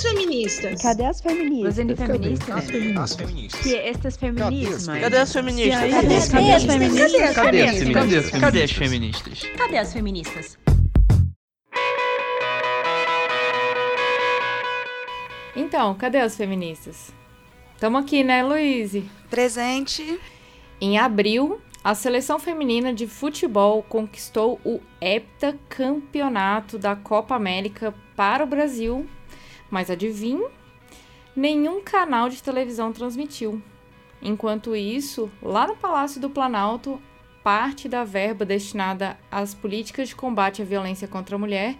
[0.00, 0.82] as feministas?
[0.82, 1.78] Cadê as feministas?
[1.78, 2.50] Os feministas?
[2.50, 2.98] As feministas.
[2.98, 3.60] As feministas.
[3.60, 4.86] Que estas feminismas?
[4.86, 5.90] Cadê as feministas?
[6.30, 7.12] Cadê as feministas?
[7.34, 8.30] Cadê as feministas?
[8.40, 9.42] Cadê as feministas?
[9.56, 10.58] Cadê as feministas?
[15.54, 17.12] Então, cadê as feministas?
[17.78, 19.02] Tamo aqui, né, Luiz?
[19.28, 20.18] Presente.
[20.80, 28.46] Em abril, a seleção feminina de futebol conquistou o heptacampeonato da Copa América para o
[28.46, 29.06] Brasil,
[29.70, 30.46] mas adivinhe,
[31.34, 33.62] nenhum canal de televisão transmitiu.
[34.20, 37.00] Enquanto isso, lá no Palácio do Planalto,
[37.42, 41.76] parte da verba destinada às políticas de combate à violência contra a mulher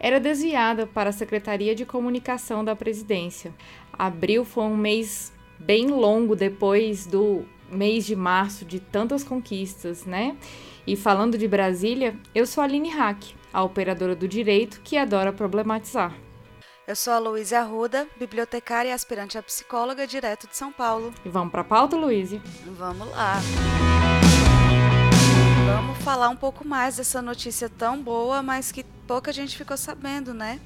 [0.00, 3.54] era desviada para a Secretaria de Comunicação da Presidência.
[3.92, 10.36] Abril foi um mês bem longo depois do mês de março de tantas conquistas, né?
[10.86, 15.32] E falando de Brasília, eu sou a Aline Hack, a operadora do direito que adora
[15.32, 16.16] problematizar.
[16.90, 21.14] Eu sou a Luísa Arruda, bibliotecária e aspirante a psicóloga direto de São Paulo.
[21.24, 22.42] E vamos para a pauta, Luísa?
[22.66, 23.36] Vamos lá.
[25.66, 30.34] Vamos falar um pouco mais dessa notícia tão boa, mas que pouca gente ficou sabendo,
[30.34, 30.58] né?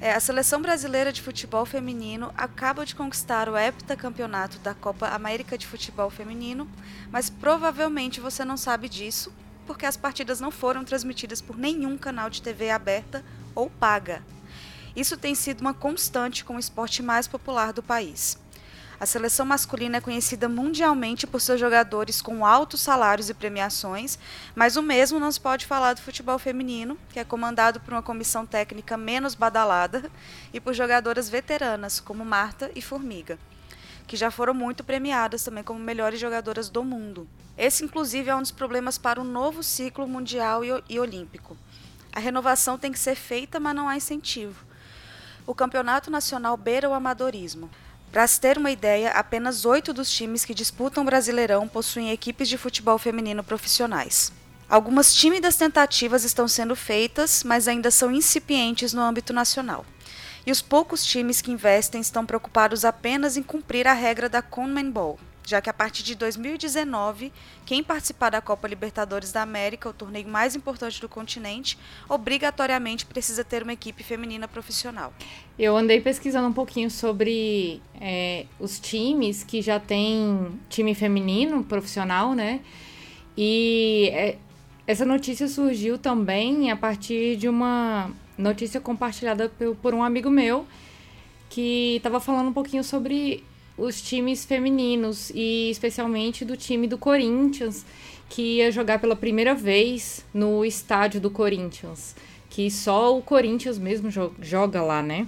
[0.00, 5.56] É, a seleção brasileira de futebol feminino acaba de conquistar o heptacampeonato da Copa América
[5.56, 6.68] de Futebol Feminino,
[7.08, 9.32] mas provavelmente você não sabe disso,
[9.64, 14.24] porque as partidas não foram transmitidas por nenhum canal de TV aberta ou paga.
[14.94, 18.38] Isso tem sido uma constante com o esporte mais popular do país.
[19.02, 24.16] A seleção masculina é conhecida mundialmente por seus jogadores com altos salários e premiações,
[24.54, 28.00] mas o mesmo não se pode falar do futebol feminino, que é comandado por uma
[28.00, 30.08] comissão técnica menos badalada
[30.52, 33.40] e por jogadoras veteranas, como Marta e Formiga,
[34.06, 37.26] que já foram muito premiadas também como melhores jogadoras do mundo.
[37.58, 41.56] Esse, inclusive, é um dos problemas para o novo ciclo mundial e, olímpico.
[42.12, 44.64] A renovação tem que ser feita, mas não há incentivo.
[45.44, 47.68] O campeonato nacional beira o amadorismo.
[48.12, 52.48] Para se ter uma ideia, apenas oito dos times que disputam o Brasileirão possuem equipes
[52.48, 54.32] de futebol feminino profissionais.
[54.68, 59.84] Algumas tímidas tentativas estão sendo feitas, mas ainda são incipientes no âmbito nacional.
[60.46, 65.18] E os poucos times que investem estão preocupados apenas em cumprir a regra da CONMEBOL,
[65.44, 67.32] já que a partir de 2019,
[67.64, 73.44] quem participar da Copa Libertadores da América, o torneio mais importante do continente, obrigatoriamente precisa
[73.44, 75.12] ter uma equipe feminina profissional.
[75.58, 82.34] Eu andei pesquisando um pouquinho sobre é, os times que já tem time feminino profissional,
[82.34, 82.60] né?
[83.36, 84.38] E é,
[84.86, 90.66] essa notícia surgiu também a partir de uma notícia compartilhada por, por um amigo meu
[91.48, 93.44] que estava falando um pouquinho sobre
[93.76, 97.84] os times femininos e especialmente do time do Corinthians,
[98.28, 102.14] que ia jogar pela primeira vez no estádio do Corinthians,
[102.48, 104.08] que só o Corinthians mesmo
[104.40, 105.26] joga lá, né?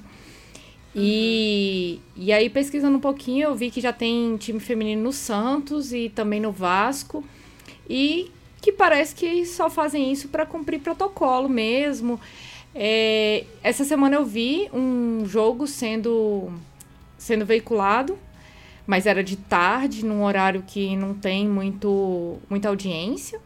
[0.95, 5.93] E, e aí, pesquisando um pouquinho, eu vi que já tem time feminino no Santos
[5.93, 7.25] e também no Vasco.
[7.91, 8.31] E
[8.63, 12.21] que parece que só fazem isso para cumprir protocolo mesmo.
[12.75, 16.51] É, essa semana eu vi um jogo sendo,
[17.19, 18.17] sendo veiculado
[18.87, 23.41] mas era de tarde, num horário que não tem muito, muita audiência.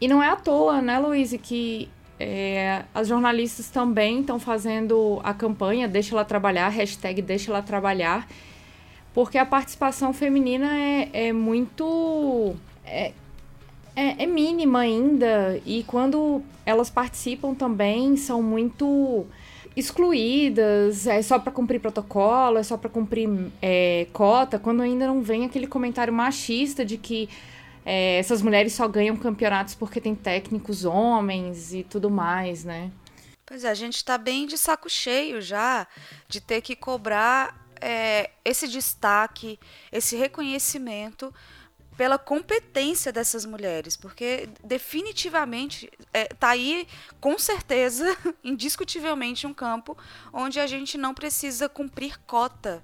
[0.00, 1.88] E não é à toa, né, Luiz, que
[2.20, 8.28] é, as jornalistas também estão fazendo a campanha Deixa Ela Trabalhar, hashtag Deixa Ela Trabalhar,
[9.12, 12.54] porque a participação feminina é, é muito.
[12.84, 13.12] É,
[13.96, 19.26] é, é mínima ainda, e quando elas participam também são muito
[19.78, 23.28] excluídas, é só para cumprir protocolo, é só para cumprir
[23.62, 27.28] é, cota, quando ainda não vem aquele comentário machista de que
[27.84, 32.90] é, essas mulheres só ganham campeonatos porque tem técnicos homens e tudo mais, né?
[33.46, 35.86] Pois é, a gente está bem de saco cheio já
[36.28, 39.58] de ter que cobrar é, esse destaque,
[39.92, 41.32] esse reconhecimento
[41.98, 46.86] pela competência dessas mulheres, porque definitivamente está é, tá aí,
[47.20, 49.98] com certeza, indiscutivelmente, um campo
[50.32, 52.80] onde a gente não precisa cumprir cota,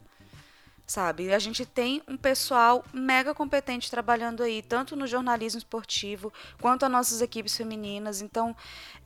[0.85, 1.33] sabe?
[1.33, 6.91] A gente tem um pessoal mega competente trabalhando aí, tanto no jornalismo esportivo quanto as
[6.91, 8.21] nossas equipes femininas.
[8.21, 8.55] Então,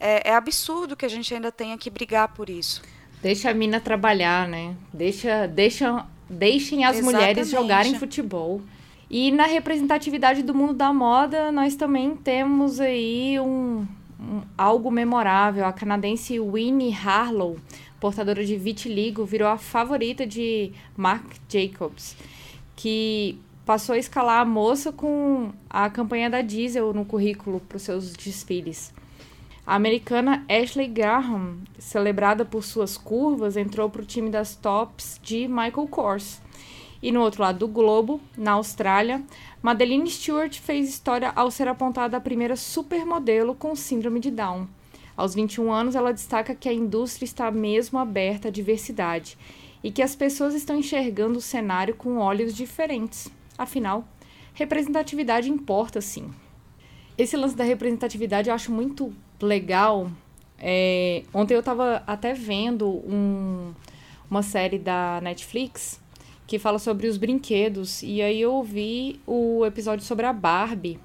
[0.01, 2.81] é, é absurdo que a gente ainda tenha que brigar por isso.
[3.21, 4.75] Deixa a mina trabalhar, né?
[4.91, 7.15] Deixa, deixa, deixem as Exatamente.
[7.15, 8.63] mulheres jogarem futebol.
[9.11, 13.87] E na representatividade do mundo da moda, nós também temos aí um,
[14.21, 15.65] um algo memorável.
[15.65, 17.57] A canadense Winnie Harlow,
[17.99, 22.17] portadora de vitiligo, virou a favorita de Marc Jacobs,
[22.77, 27.83] que passou a escalar a moça com a campanha da Diesel no currículo para os
[27.83, 28.93] seus desfiles.
[29.67, 35.47] A americana Ashley Graham, celebrada por suas curvas, entrou para o time das tops de
[35.47, 36.41] Michael Kors.
[37.03, 39.23] E no outro lado do globo, na Austrália,
[39.63, 44.67] Madeline Stewart fez história ao ser apontada a primeira supermodelo com síndrome de Down.
[45.17, 49.39] Aos 21 anos, ela destaca que a indústria está mesmo aberta à diversidade
[49.83, 53.29] e que as pessoas estão enxergando o cenário com olhos diferentes.
[53.57, 54.07] Afinal,
[54.55, 56.31] representatividade importa sim.
[57.17, 60.11] Esse lance da representatividade eu acho muito legal.
[60.59, 63.73] É, ontem eu estava até vendo um,
[64.29, 66.01] uma série da Netflix
[66.49, 68.03] que fala sobre os brinquedos.
[68.03, 70.99] E aí eu vi o episódio sobre a Barbie.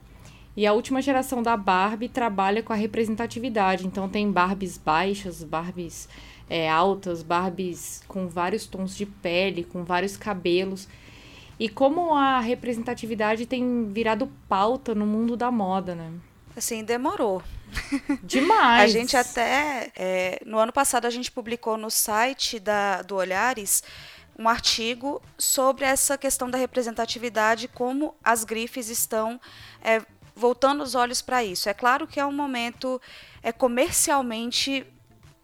[0.56, 3.86] E a última geração da Barbie trabalha com a representatividade.
[3.86, 6.08] Então tem Barbies baixas, Barbies
[6.50, 10.88] é, altas, Barbies com vários tons de pele, com vários cabelos.
[11.60, 16.10] E como a representatividade tem virado pauta no mundo da moda, né?
[16.56, 17.44] Assim, demorou.
[18.24, 18.84] Demais.
[18.84, 19.92] a gente até.
[19.94, 23.84] É, no ano passado a gente publicou no site da, do Olhares
[24.38, 29.40] um artigo sobre essa questão da representatividade, como as grifes estão
[29.82, 30.02] é,
[30.36, 31.70] voltando os olhos para isso.
[31.70, 33.02] É claro que é um momento
[33.42, 34.86] é, comercialmente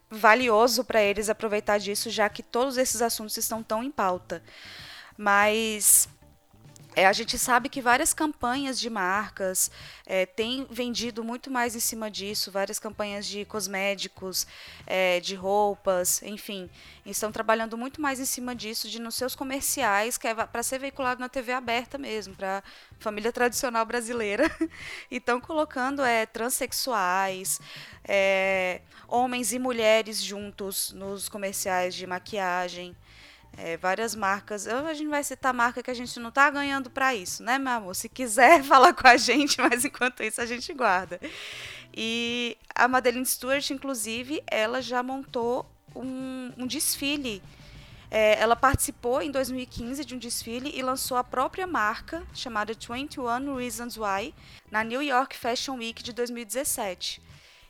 [0.09, 4.41] valioso para eles aproveitar disso, já que todos esses assuntos estão tão em pauta.
[5.15, 6.09] Mas
[6.95, 9.69] é, a gente sabe que várias campanhas de marcas
[10.05, 14.47] é, têm vendido muito mais em cima disso, várias campanhas de cosméticos,
[14.87, 16.69] é, de roupas, enfim,
[17.05, 20.79] estão trabalhando muito mais em cima disso, de nos seus comerciais, que é para ser
[20.79, 22.63] veiculado na TV aberta mesmo, para
[22.99, 24.49] família tradicional brasileira,
[25.11, 27.61] estão colocando é, transexuais,
[28.03, 32.95] é, homens e mulheres juntos nos comerciais de maquiagem.
[33.57, 34.67] É, várias marcas.
[34.67, 37.73] A gente vai citar marca que a gente não está ganhando para isso, né, meu
[37.73, 37.95] amor?
[37.95, 41.19] Se quiser falar com a gente, mas enquanto isso a gente guarda.
[41.93, 47.41] E a Madeline Stewart, inclusive, ela já montou um, um desfile.
[48.11, 53.55] É, ela participou em 2015 de um desfile e lançou a própria marca, chamada 21
[53.55, 54.33] Reasons Why,
[54.71, 57.21] na New York Fashion Week de 2017.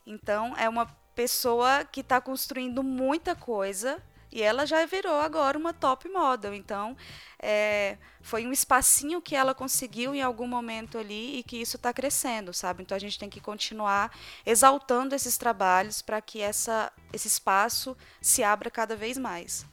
[0.05, 5.73] Então, é uma pessoa que está construindo muita coisa e ela já virou agora uma
[5.73, 6.53] top model.
[6.53, 6.95] Então,
[7.41, 11.91] é, foi um espacinho que ela conseguiu em algum momento ali e que isso está
[11.91, 12.83] crescendo, sabe?
[12.83, 14.15] Então, a gente tem que continuar
[14.45, 19.65] exaltando esses trabalhos para que essa, esse espaço se abra cada vez mais.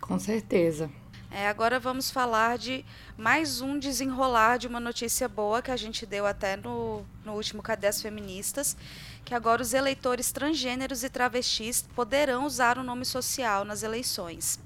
[0.00, 0.90] Com certeza.
[1.34, 2.84] É, agora vamos falar de
[3.16, 7.60] mais um desenrolar de uma notícia boa que a gente deu até no, no último
[7.60, 8.76] Cadê as Feministas,
[9.24, 14.60] que agora os eleitores transgêneros e travestis poderão usar o nome social nas eleições.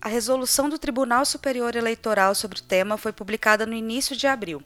[0.00, 4.62] A resolução do Tribunal Superior Eleitoral sobre o tema foi publicada no início de abril.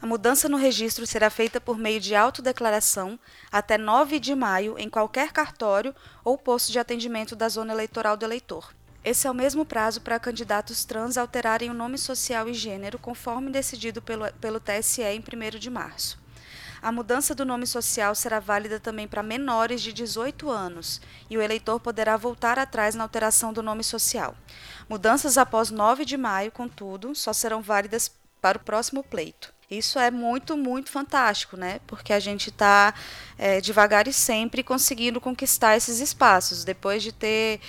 [0.00, 3.18] A mudança no registro será feita por meio de autodeclaração
[3.50, 8.26] até 9 de maio em qualquer cartório ou posto de atendimento da zona eleitoral do
[8.26, 8.74] eleitor.
[9.02, 13.50] Esse é o mesmo prazo para candidatos trans alterarem o nome social e gênero, conforme
[13.50, 16.21] decidido pelo, pelo TSE em 1 de março.
[16.82, 21.00] A mudança do nome social será válida também para menores de 18 anos
[21.30, 24.34] e o eleitor poderá voltar atrás na alteração do nome social.
[24.88, 29.54] Mudanças após 9 de maio, contudo, só serão válidas para o próximo pleito.
[29.70, 31.78] Isso é muito, muito fantástico, né?
[31.86, 32.92] Porque a gente está
[33.38, 36.64] é, devagar e sempre conseguindo conquistar esses espaços.
[36.64, 37.60] Depois de ter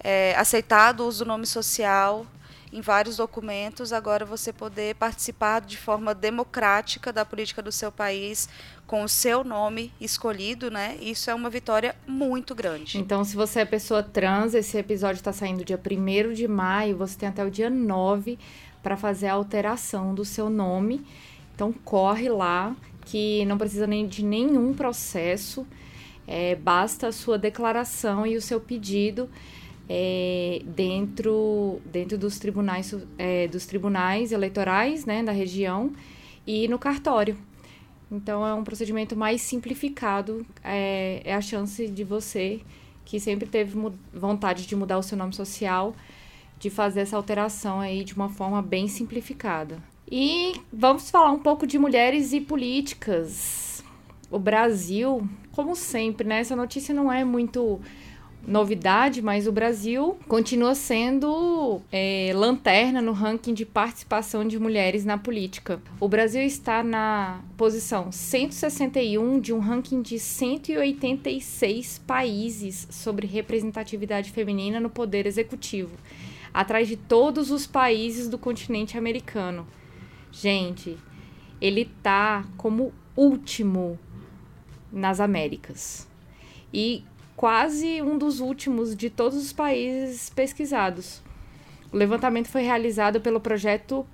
[0.00, 2.26] é, aceitado o uso do nome social
[2.72, 8.48] em vários documentos, agora você poder participar de forma democrática da política do seu país
[8.86, 10.96] com o seu nome escolhido, né?
[11.00, 12.98] Isso é uma vitória muito grande.
[12.98, 17.16] Então, se você é pessoa trans, esse episódio está saindo dia 1 de maio, você
[17.18, 18.38] tem até o dia 9
[18.82, 21.04] para fazer a alteração do seu nome.
[21.54, 25.66] Então, corre lá, que não precisa nem de nenhum processo,
[26.26, 29.28] é, basta a sua declaração e o seu pedido
[29.88, 35.92] é, dentro, dentro dos tribunais, é, dos tribunais eleitorais né, da região
[36.46, 37.36] e no cartório.
[38.10, 42.60] Então é um procedimento mais simplificado, é, é a chance de você
[43.04, 43.74] que sempre teve
[44.12, 45.94] vontade de mudar o seu nome social,
[46.58, 49.82] de fazer essa alteração aí de uma forma bem simplificada.
[50.10, 53.82] E vamos falar um pouco de mulheres e políticas.
[54.30, 56.40] O Brasil, como sempre, né?
[56.40, 57.80] Essa notícia não é muito
[58.48, 65.18] novidade, mas o Brasil continua sendo é, lanterna no ranking de participação de mulheres na
[65.18, 65.80] política.
[66.00, 74.80] O Brasil está na posição 161 de um ranking de 186 países sobre representatividade feminina
[74.80, 75.94] no poder executivo,
[76.52, 79.66] atrás de todos os países do continente americano.
[80.32, 80.96] Gente,
[81.60, 83.98] ele tá como último
[84.90, 86.08] nas Américas.
[86.72, 87.04] e
[87.38, 91.22] quase um dos últimos de todos os países pesquisados.
[91.92, 94.04] O levantamento foi realizado pelo projeto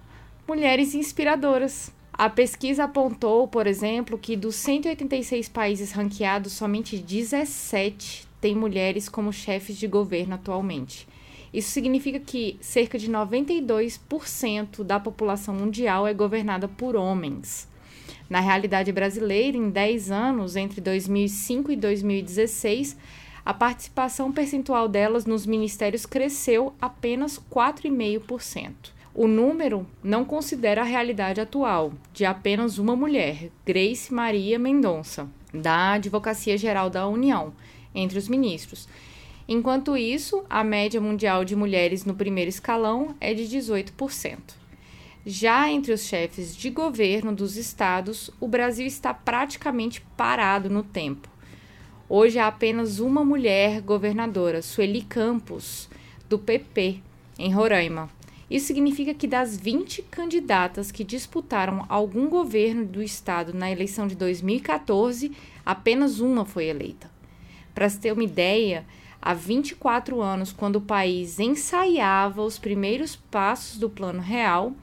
[0.47, 1.91] Mulheres Inspiradoras.
[2.13, 9.33] A pesquisa apontou, por exemplo, que dos 186 países ranqueados, somente 17 têm mulheres como
[9.33, 11.09] chefes de governo atualmente.
[11.51, 17.67] Isso significa que cerca de 92% da população mundial é governada por homens.
[18.29, 22.97] Na realidade brasileira, em 10 anos, entre 2005 e 2016,
[23.45, 28.93] a participação percentual delas nos ministérios cresceu apenas 4,5%.
[29.15, 35.93] O número não considera a realidade atual, de apenas uma mulher, Grace Maria Mendonça, da
[35.93, 37.53] Advocacia Geral da União,
[37.95, 38.89] entre os ministros.
[39.47, 44.64] Enquanto isso, a média mundial de mulheres no primeiro escalão é de 18%.
[45.27, 51.31] Já entre os chefes de governo dos estados, o Brasil está praticamente parado no tempo.
[52.07, 55.89] Hoje há apenas uma mulher governadora, Sueli Campos,
[56.29, 57.01] do PP,
[57.39, 58.11] em Roraima.
[58.51, 64.15] Isso significa que das 20 candidatas que disputaram algum governo do estado na eleição de
[64.15, 65.33] 2014,
[65.65, 67.11] apenas uma foi eleita.
[67.75, 68.85] Para se ter uma ideia,
[69.23, 74.75] há 24 anos, quando o país ensaiava os primeiros passos do Plano Real,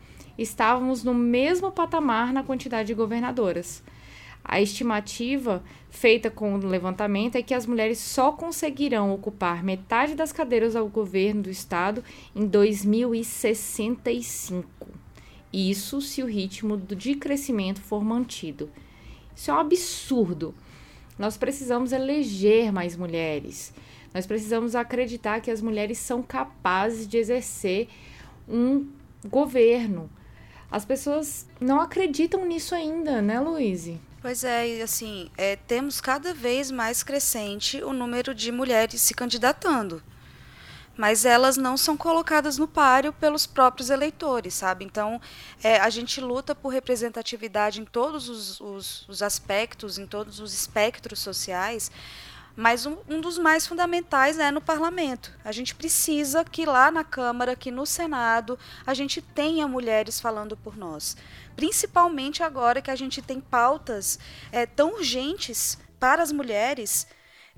[0.41, 3.81] estávamos no mesmo patamar na quantidade de governadoras.
[4.43, 10.33] A estimativa feita com o levantamento é que as mulheres só conseguirão ocupar metade das
[10.33, 12.03] cadeiras ao governo do estado
[12.36, 14.65] em 2065.
[15.53, 18.69] Isso se o ritmo de crescimento for mantido.
[19.36, 20.55] Isso é um absurdo.
[21.19, 23.74] Nós precisamos eleger mais mulheres.
[24.13, 27.88] Nós precisamos acreditar que as mulheres são capazes de exercer
[28.48, 28.88] um
[29.27, 30.10] governo.
[30.71, 33.99] As pessoas não acreditam nisso ainda, né, Luíse?
[34.21, 39.13] Pois é, e assim, é, temos cada vez mais crescente o número de mulheres se
[39.13, 40.01] candidatando.
[40.95, 44.85] Mas elas não são colocadas no páreo pelos próprios eleitores, sabe?
[44.85, 45.19] Então,
[45.63, 50.53] é, a gente luta por representatividade em todos os, os, os aspectos, em todos os
[50.53, 51.91] espectros sociais,
[52.55, 55.31] mas um, um, dos mais fundamentais é no parlamento.
[55.43, 60.58] A gente precisa que lá na Câmara, que no Senado, a gente tenha mulheres falando
[60.58, 61.15] por nós.
[61.55, 64.20] Principalmente agora que a gente tem pautas
[64.51, 67.08] é, tão urgentes para as mulheres,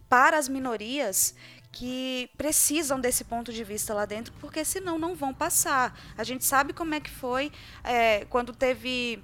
[0.09, 1.35] para as minorias,
[1.73, 5.99] que precisam desse ponto de vista lá dentro, porque senão não vão passar.
[6.15, 7.51] A gente sabe como é que foi
[7.83, 9.21] é, quando teve.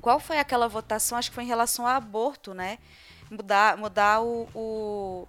[0.00, 1.16] Qual foi aquela votação?
[1.18, 2.78] Acho que foi em relação ao aborto, né?
[3.34, 5.28] Mudar, mudar o, o,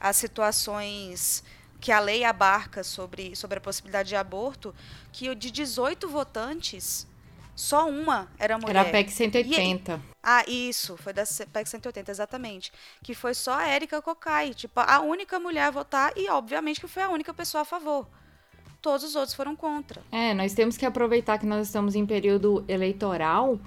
[0.00, 1.44] as situações
[1.80, 4.74] que a lei abarca sobre, sobre a possibilidade de aborto,
[5.12, 7.06] que de 18 votantes,
[7.54, 8.76] só uma era mulher.
[8.76, 9.92] Era a PEC 180.
[9.94, 12.72] E, ah, isso, foi da PEC 180, exatamente.
[13.02, 16.86] Que foi só a Érica Cocai, tipo, a única mulher a votar e, obviamente, que
[16.86, 18.06] foi a única pessoa a favor.
[18.80, 20.02] Todos os outros foram contra.
[20.10, 23.60] É, nós temos que aproveitar que nós estamos em período eleitoral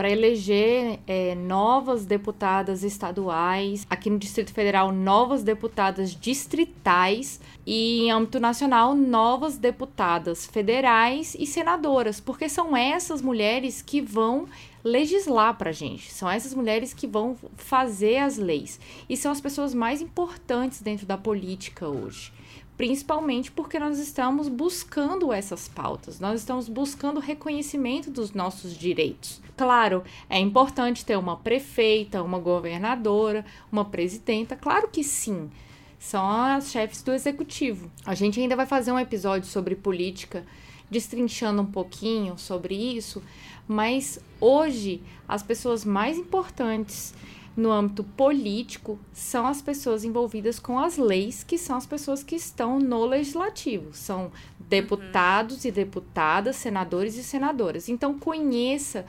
[0.00, 8.10] para eleger é, novas deputadas estaduais, aqui no Distrito Federal, novas deputadas distritais e em
[8.10, 14.46] âmbito nacional, novas deputadas federais e senadoras, porque são essas mulheres que vão
[14.82, 16.10] legislar para a gente.
[16.10, 18.80] São essas mulheres que vão fazer as leis.
[19.06, 22.32] E são as pessoas mais importantes dentro da política hoje
[22.80, 29.38] principalmente porque nós estamos buscando essas pautas, nós estamos buscando reconhecimento dos nossos direitos.
[29.60, 35.50] Claro, é importante ter uma prefeita, uma governadora, uma presidenta, claro que sim.
[35.98, 37.90] São as chefes do executivo.
[38.06, 40.46] A gente ainda vai fazer um episódio sobre política,
[40.90, 43.22] destrinchando um pouquinho sobre isso,
[43.68, 47.12] mas hoje as pessoas mais importantes
[47.54, 52.34] no âmbito político são as pessoas envolvidas com as leis, que são as pessoas que
[52.34, 53.92] estão no legislativo.
[53.92, 55.68] São deputados uhum.
[55.68, 57.90] e deputadas, senadores e senadoras.
[57.90, 59.04] Então, conheça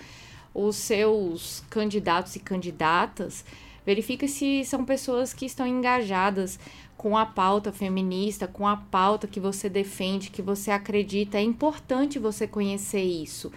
[0.53, 3.45] os seus candidatos e candidatas,
[3.85, 6.59] verifique se são pessoas que estão engajadas
[6.97, 11.37] com a pauta feminista, com a pauta que você defende, que você acredita.
[11.37, 13.51] É importante você conhecer isso,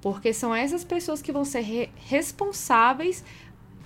[0.00, 3.24] porque são essas pessoas que vão ser re responsáveis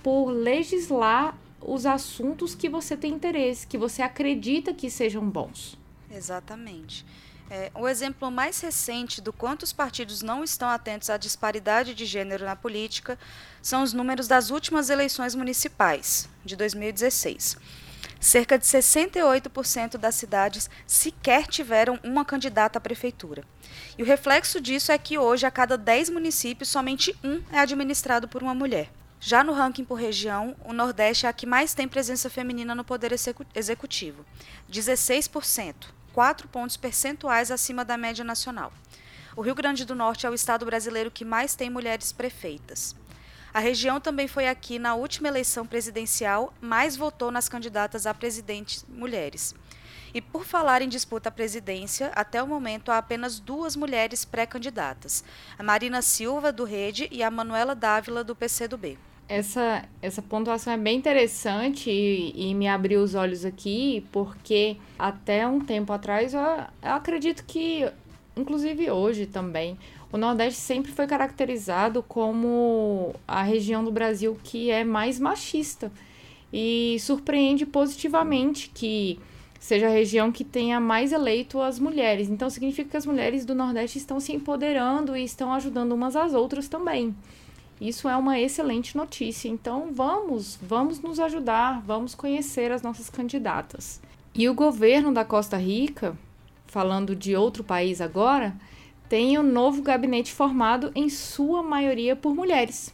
[0.01, 5.77] por legislar os assuntos que você tem interesse, que você acredita que sejam bons.
[6.11, 7.05] Exatamente.
[7.49, 12.05] É, o exemplo mais recente do quanto os partidos não estão atentos à disparidade de
[12.05, 13.19] gênero na política
[13.61, 17.57] são os números das últimas eleições municipais, de 2016.
[18.19, 23.43] Cerca de 68% das cidades sequer tiveram uma candidata à prefeitura.
[23.97, 28.27] E o reflexo disso é que hoje, a cada 10 municípios, somente um é administrado
[28.27, 28.89] por uma mulher.
[29.19, 32.83] Já no ranking por região, o Nordeste é a que mais tem presença feminina no
[32.83, 33.13] poder
[33.55, 34.25] executivo,
[34.69, 35.75] 16%,
[36.13, 38.71] 4 pontos percentuais acima da média nacional.
[39.35, 42.95] O Rio Grande do Norte é o estado brasileiro que mais tem mulheres prefeitas.
[43.51, 48.83] A região também foi aqui, na última eleição presidencial, mais votou nas candidatas a presidente
[48.87, 49.55] mulheres.
[50.13, 55.23] E por falar em disputa à presidência, até o momento há apenas duas mulheres pré-candidatas:
[55.57, 58.99] a Marina Silva, do Rede, e a Manuela Dávila, do PCdoB.
[59.33, 65.47] Essa, essa pontuação é bem interessante e, e me abriu os olhos aqui, porque até
[65.47, 67.91] um tempo atrás eu, eu acredito que
[68.35, 69.77] inclusive hoje também,
[70.11, 75.91] o Nordeste sempre foi caracterizado como a região do Brasil que é mais machista.
[76.51, 79.19] E surpreende positivamente que
[79.59, 82.29] seja a região que tenha mais eleito as mulheres.
[82.29, 86.35] Então significa que as mulheres do Nordeste estão se empoderando e estão ajudando umas às
[86.35, 87.15] outras também.
[87.79, 89.49] Isso é uma excelente notícia.
[89.49, 94.01] Então vamos, vamos nos ajudar, vamos conhecer as nossas candidatas.
[94.33, 96.17] E o governo da Costa Rica
[96.73, 98.55] falando de outro país agora,
[99.07, 102.91] tem um novo gabinete formado em sua maioria por mulheres.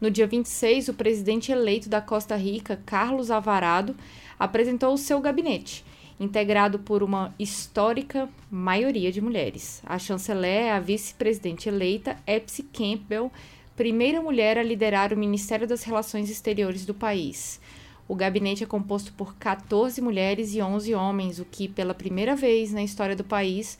[0.00, 3.96] No dia 26, o presidente eleito da Costa Rica, Carlos Alvarado,
[4.38, 5.84] apresentou o seu gabinete,
[6.20, 9.82] integrado por uma histórica maioria de mulheres.
[9.84, 13.32] A chanceler é a vice-presidente eleita Epsi Campbell,
[13.76, 17.60] primeira mulher a liderar o Ministério das Relações Exteriores do país.
[18.08, 22.72] O gabinete é composto por 14 mulheres e 11 homens, o que, pela primeira vez
[22.72, 23.78] na história do país,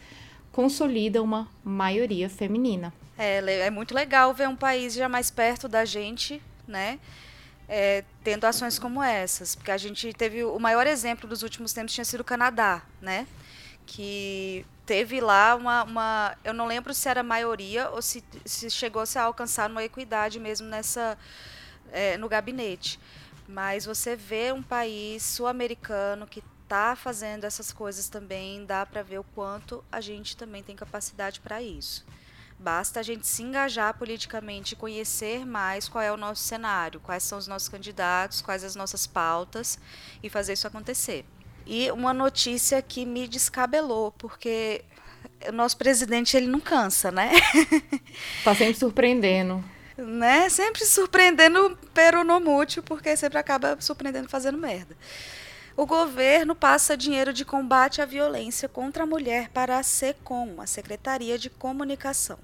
[0.52, 2.92] consolida uma maioria feminina.
[3.16, 6.98] É, é muito legal ver um país já mais perto da gente, né?
[7.68, 11.94] É, tendo ações como essas, porque a gente teve o maior exemplo dos últimos tempos
[11.94, 13.26] tinha sido o Canadá, né?
[13.86, 19.04] Que teve lá uma, uma eu não lembro se era maioria ou se, se chegou
[19.04, 21.18] -se a alcançar uma equidade mesmo nessa
[21.92, 22.98] é, no gabinete.
[23.48, 29.18] Mas você vê um país sul-americano que está fazendo essas coisas também, dá para ver
[29.18, 32.04] o quanto a gente também tem capacidade para isso.
[32.58, 37.38] Basta a gente se engajar politicamente conhecer mais qual é o nosso cenário, quais são
[37.38, 39.78] os nossos candidatos, quais as nossas pautas
[40.22, 41.24] e fazer isso acontecer.
[41.66, 44.84] E uma notícia que me descabelou, porque
[45.48, 47.32] o nosso presidente ele não cansa, né?
[48.38, 49.64] Está sempre surpreendendo
[49.96, 50.48] né?
[50.48, 54.96] Sempre surpreendendo peronomútil, porque sempre acaba surpreendendo fazendo merda.
[55.76, 60.66] O governo passa dinheiro de combate à violência contra a mulher para a SECOM, a
[60.66, 62.38] Secretaria de Comunicação.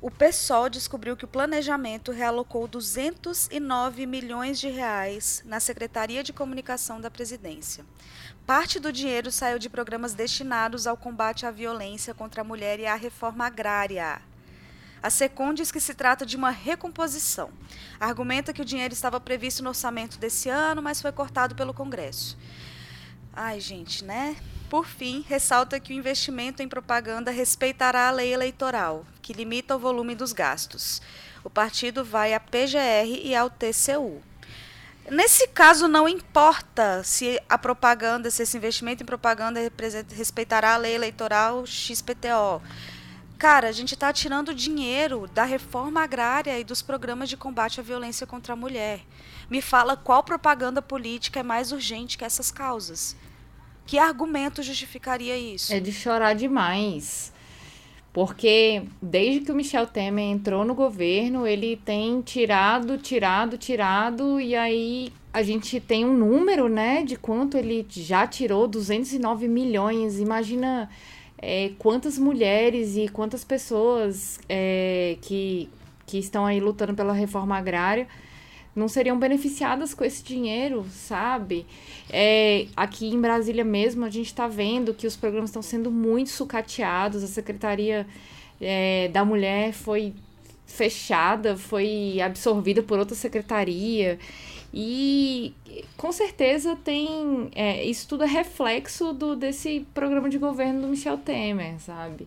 [0.00, 7.00] O PSOL descobriu que o planejamento realocou 209 milhões de reais na Secretaria de Comunicação
[7.00, 7.84] da Presidência.
[8.46, 12.84] Parte do dinheiro saiu de programas destinados ao combate à violência contra a mulher e
[12.84, 14.20] à reforma agrária.
[15.02, 17.50] A SECOM diz que se trata de uma recomposição.
[17.98, 22.36] Argumenta que o dinheiro estava previsto no orçamento desse ano, mas foi cortado pelo Congresso.
[23.32, 24.36] Ai, gente, né?
[24.68, 29.78] Por fim, ressalta que o investimento em propaganda respeitará a lei eleitoral, que limita o
[29.78, 31.00] volume dos gastos.
[31.42, 34.22] O partido vai à PGR e ao TCU.
[35.10, 39.60] Nesse caso, não importa se a propaganda, se esse investimento em propaganda
[40.10, 42.62] respeitará a lei eleitoral XPTO.
[43.36, 47.82] Cara, a gente está tirando dinheiro da reforma agrária e dos programas de combate à
[47.82, 49.00] violência contra a mulher.
[49.50, 53.14] Me fala qual propaganda política é mais urgente que essas causas.
[53.84, 55.72] Que argumento justificaria isso?
[55.74, 57.33] É de chorar demais.
[58.14, 64.54] Porque desde que o Michel Temer entrou no governo, ele tem tirado, tirado, tirado, e
[64.54, 70.20] aí a gente tem um número, né, de quanto ele já tirou, 209 milhões.
[70.20, 70.88] Imagina
[71.36, 75.68] é, quantas mulheres e quantas pessoas é, que,
[76.06, 78.06] que estão aí lutando pela reforma agrária
[78.74, 81.64] não seriam beneficiadas com esse dinheiro, sabe?
[82.10, 86.30] É, aqui em Brasília mesmo, a gente está vendo que os programas estão sendo muito
[86.30, 88.06] sucateados, a Secretaria
[88.60, 90.12] é, da Mulher foi
[90.66, 94.18] fechada, foi absorvida por outra secretaria.
[94.72, 95.54] E
[95.96, 97.48] com certeza tem.
[97.54, 102.26] É, isso tudo é reflexo do, desse programa de governo do Michel Temer, sabe?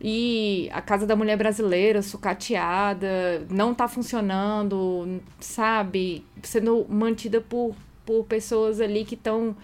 [0.00, 6.24] E a Casa da Mulher Brasileira, sucateada, não tá funcionando, sabe?
[6.42, 7.74] Sendo mantida por,
[8.06, 9.56] por pessoas ali que estão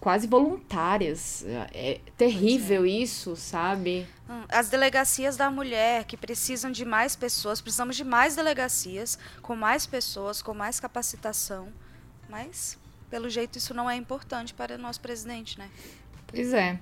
[0.00, 1.44] quase voluntárias.
[1.74, 2.88] É terrível é.
[2.88, 4.06] isso, sabe?
[4.28, 9.54] Hum, as delegacias da mulher que precisam de mais pessoas, precisamos de mais delegacias, com
[9.54, 11.68] mais pessoas, com mais capacitação.
[12.30, 12.78] Mas,
[13.10, 15.68] pelo jeito, isso não é importante para o nosso presidente, né?
[16.26, 16.78] Pois é.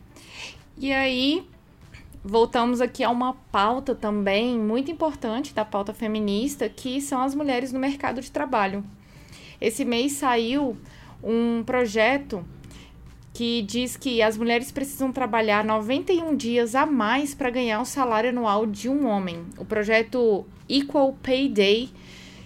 [0.77, 1.49] E aí,
[2.25, 7.73] voltamos aqui a uma pauta também muito importante da pauta feminista, que são as mulheres
[7.73, 8.85] no mercado de trabalho.
[9.61, 10.77] Esse mês saiu
[11.23, 12.45] um projeto
[13.33, 18.31] que diz que as mulheres precisam trabalhar 91 dias a mais para ganhar o salário
[18.31, 19.45] anual de um homem.
[19.57, 21.91] O projeto Equal Pay Day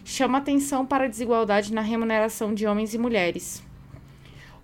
[0.05, 3.63] chama atenção para a desigualdade na remuneração de homens e mulheres.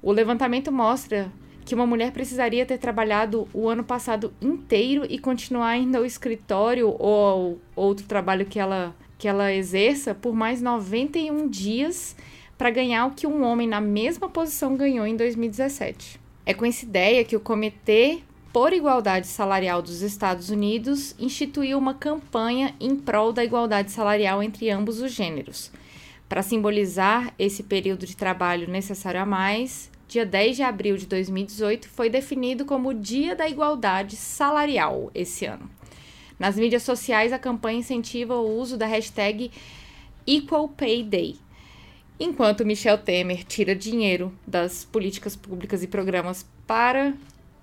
[0.02, 1.32] O levantamento mostra
[1.68, 6.96] que uma mulher precisaria ter trabalhado o ano passado inteiro e continuar indo ao escritório
[6.98, 12.16] ou outro trabalho que ela, que ela exerça por mais 91 dias
[12.56, 16.18] para ganhar o que um homem na mesma posição ganhou em 2017.
[16.46, 21.92] É com essa ideia que o Comitê por Igualdade Salarial dos Estados Unidos instituiu uma
[21.92, 25.70] campanha em prol da igualdade salarial entre ambos os gêneros.
[26.30, 31.88] Para simbolizar esse período de trabalho necessário a mais, dia 10 de abril de 2018
[31.88, 35.70] foi definido como Dia da Igualdade Salarial esse ano.
[36.38, 39.50] Nas mídias sociais, a campanha incentiva o uso da hashtag
[40.26, 41.36] Equal Pay Day,
[42.20, 47.14] Enquanto Michel Temer tira dinheiro das políticas públicas e programas para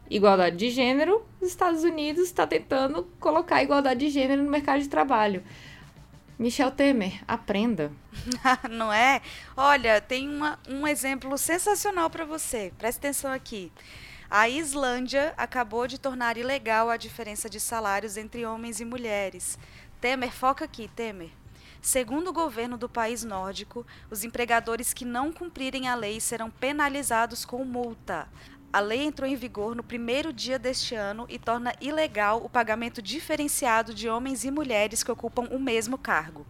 [0.10, 4.88] igualdade de gênero, os Estados Unidos está tentando colocar igualdade de gênero no mercado de
[4.88, 5.44] trabalho.
[6.38, 7.92] Michel Temer, aprenda.
[8.70, 9.22] Não é?
[9.56, 12.74] Olha, tem uma, um exemplo sensacional para você.
[12.78, 13.72] Presta atenção aqui.
[14.30, 19.58] A Islândia acabou de tornar ilegal a diferença de salários entre homens e mulheres.
[20.02, 21.30] Temer, foca aqui, Temer.
[21.82, 27.46] Segundo o governo do país nórdico, os empregadores que não cumprirem a lei serão penalizados
[27.46, 28.28] com multa.
[28.76, 33.02] A lei entrou em vigor no primeiro dia deste ano e torna ilegal o pagamento
[33.02, 36.46] diferenciado de homens e mulheres que ocupam o mesmo cargo.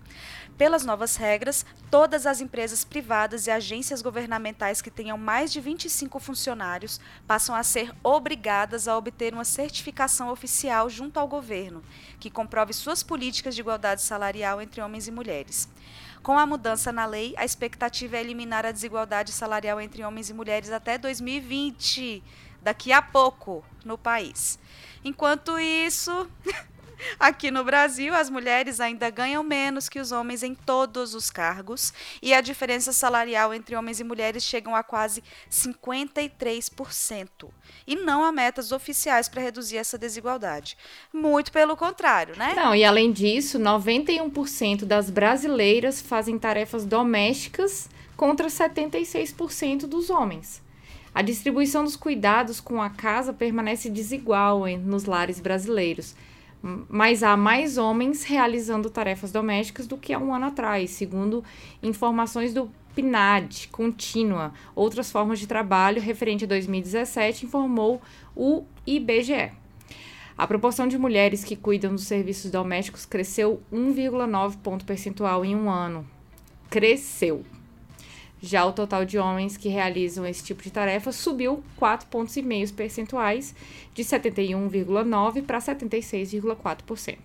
[0.57, 6.19] Pelas novas regras, todas as empresas privadas e agências governamentais que tenham mais de 25
[6.19, 11.83] funcionários passam a ser obrigadas a obter uma certificação oficial junto ao governo,
[12.19, 15.69] que comprove suas políticas de igualdade salarial entre homens e mulheres.
[16.25, 20.33] Com a mudança na lei, a expectativa é eliminar a desigualdade salarial entre homens e
[20.33, 22.23] mulheres até 2020,
[22.63, 24.57] daqui a pouco, no país.
[25.03, 26.27] Enquanto isso.
[27.19, 31.93] Aqui no Brasil, as mulheres ainda ganham menos que os homens em todos os cargos
[32.21, 37.49] e a diferença salarial entre homens e mulheres chegam a quase 53%.
[37.87, 40.77] E não há metas oficiais para reduzir essa desigualdade.
[41.13, 42.53] Muito pelo contrário, né?
[42.55, 50.63] Não, e além disso, 91% das brasileiras fazem tarefas domésticas contra 76% dos homens.
[51.13, 56.13] A distribuição dos cuidados com a casa permanece desigual nos lares brasileiros
[56.89, 61.43] mas há mais homens realizando tarefas domésticas do que há um ano atrás, segundo
[61.83, 64.51] informações do PNAD, contínua.
[64.73, 68.01] Outras formas de trabalho referente a 2017, informou
[68.35, 69.51] o IBGE.
[70.35, 75.69] A proporção de mulheres que cuidam dos serviços domésticos cresceu 1,9 ponto percentual em um
[75.69, 76.05] ano.
[76.69, 77.45] Cresceu.
[78.45, 83.55] Já o total de homens que realizam esse tipo de tarefa subiu 4,5 pontos percentuais,
[83.91, 87.17] de 71,9% para 76,4%.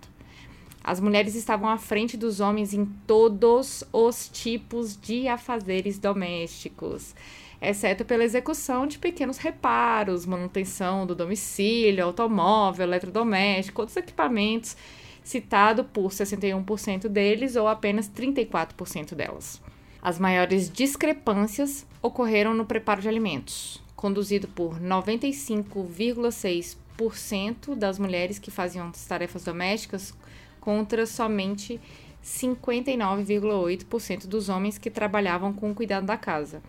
[0.83, 7.13] As mulheres estavam à frente dos homens em todos os tipos de afazeres domésticos,
[7.61, 14.75] exceto pela execução de pequenos reparos, manutenção do domicílio, automóvel, eletrodoméstico, outros equipamentos,
[15.23, 19.61] citado por 61% deles ou apenas 34% delas.
[20.01, 28.89] As maiores discrepâncias ocorreram no preparo de alimentos, conduzido por 95,6% das mulheres que faziam
[28.89, 30.11] as tarefas domésticas
[30.59, 31.79] contra somente
[32.25, 36.63] 59,8% dos homens que trabalhavam com o cuidado da casa.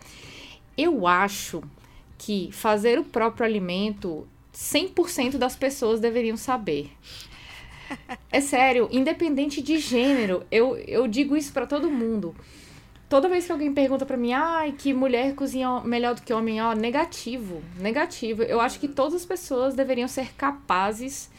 [0.77, 1.63] Eu acho
[2.19, 6.91] que fazer o próprio alimento 100% das pessoas deveriam saber.
[8.31, 12.35] É sério, independente de gênero, eu, eu digo isso para todo mundo
[13.13, 16.63] toda vez que alguém pergunta para mim, ai, que mulher cozinha melhor do que homem,
[16.63, 18.43] ó, negativo, negativo.
[18.43, 21.31] Eu acho que todas as pessoas deveriam ser capazes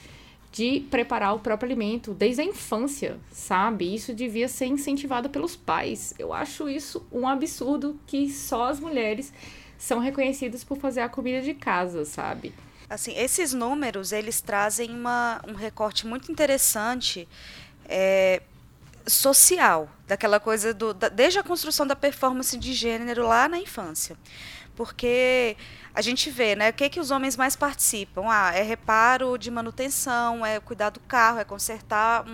[0.52, 3.92] de preparar o próprio alimento desde a infância, sabe?
[3.92, 6.14] Isso devia ser incentivado pelos pais.
[6.20, 9.34] Eu acho isso um absurdo que só as mulheres
[9.76, 12.54] são reconhecidas por fazer a comida de casa, sabe?
[12.88, 17.28] Assim, esses números, eles trazem uma, um recorte muito interessante
[17.90, 18.44] é,
[19.08, 24.18] social, daquela coisa do, da, desde a construção da performance de gênero lá na infância.
[24.76, 25.56] Porque
[25.94, 28.24] a gente vê, né, o que, que os homens mais participam?
[28.28, 32.34] Ah, é reparo de manutenção, é cuidar do carro, é consertar um,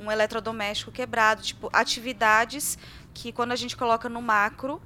[0.00, 2.78] um, um eletrodoméstico quebrado, tipo, atividades
[3.12, 4.80] que quando a gente coloca no macro,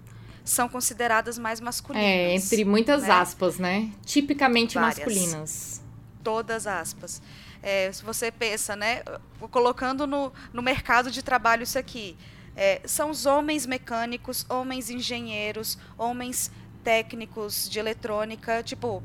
[0.45, 2.07] são consideradas mais masculinas.
[2.07, 3.11] É, entre muitas né?
[3.11, 3.91] aspas, né?
[4.05, 4.99] Tipicamente Várias.
[4.99, 5.83] masculinas.
[6.25, 7.23] todas aspas.
[7.63, 9.03] É, se você pensa, né,
[9.51, 12.17] colocando no, no mercado de trabalho isso aqui,
[12.57, 16.51] é, são os homens mecânicos, homens engenheiros, homens
[16.83, 19.03] técnicos de eletrônica, tipo,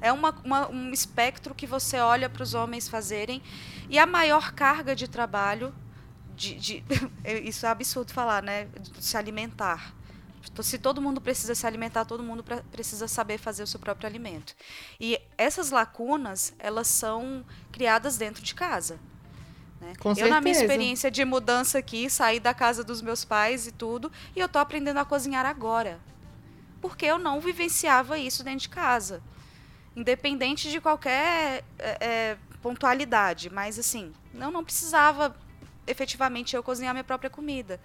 [0.00, 3.40] é uma, uma, um espectro que você olha para os homens fazerem
[3.88, 5.72] e a maior carga de trabalho,
[6.34, 6.84] de, de
[7.44, 9.94] isso é absurdo falar, né, de se alimentar.
[10.62, 14.54] Se todo mundo precisa se alimentar, todo mundo precisa saber fazer o seu próprio alimento.
[15.00, 18.98] E essas lacunas, elas são criadas dentro de casa.
[19.80, 19.92] Né?
[19.92, 20.28] Eu, certeza.
[20.28, 24.40] na minha experiência de mudança aqui, saí da casa dos meus pais e tudo, e
[24.40, 26.00] eu tô aprendendo a cozinhar agora.
[26.80, 29.22] Porque eu não vivenciava isso dentro de casa.
[29.94, 33.50] Independente de qualquer é, é, pontualidade.
[33.50, 35.36] Mas, assim, eu não precisava
[35.86, 37.80] efetivamente eu cozinhar minha própria comida.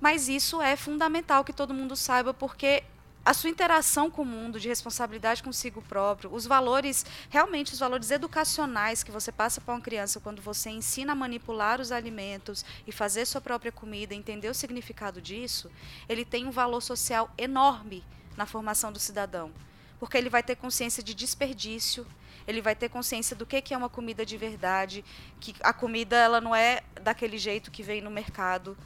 [0.00, 2.84] Mas isso é fundamental que todo mundo saiba, porque
[3.26, 8.12] a sua interação com o mundo, de responsabilidade consigo próprio, os valores, realmente os valores
[8.12, 12.92] educacionais que você passa para uma criança quando você ensina a manipular os alimentos e
[12.92, 15.68] fazer sua própria comida, entender o significado disso,
[16.08, 18.04] ele tem um valor social enorme
[18.36, 19.50] na formação do cidadão.
[19.98, 22.06] Porque ele vai ter consciência de desperdício,
[22.46, 25.04] ele vai ter consciência do que, que é uma comida de verdade,
[25.40, 28.78] que a comida ela não é daquele jeito que vem no mercado,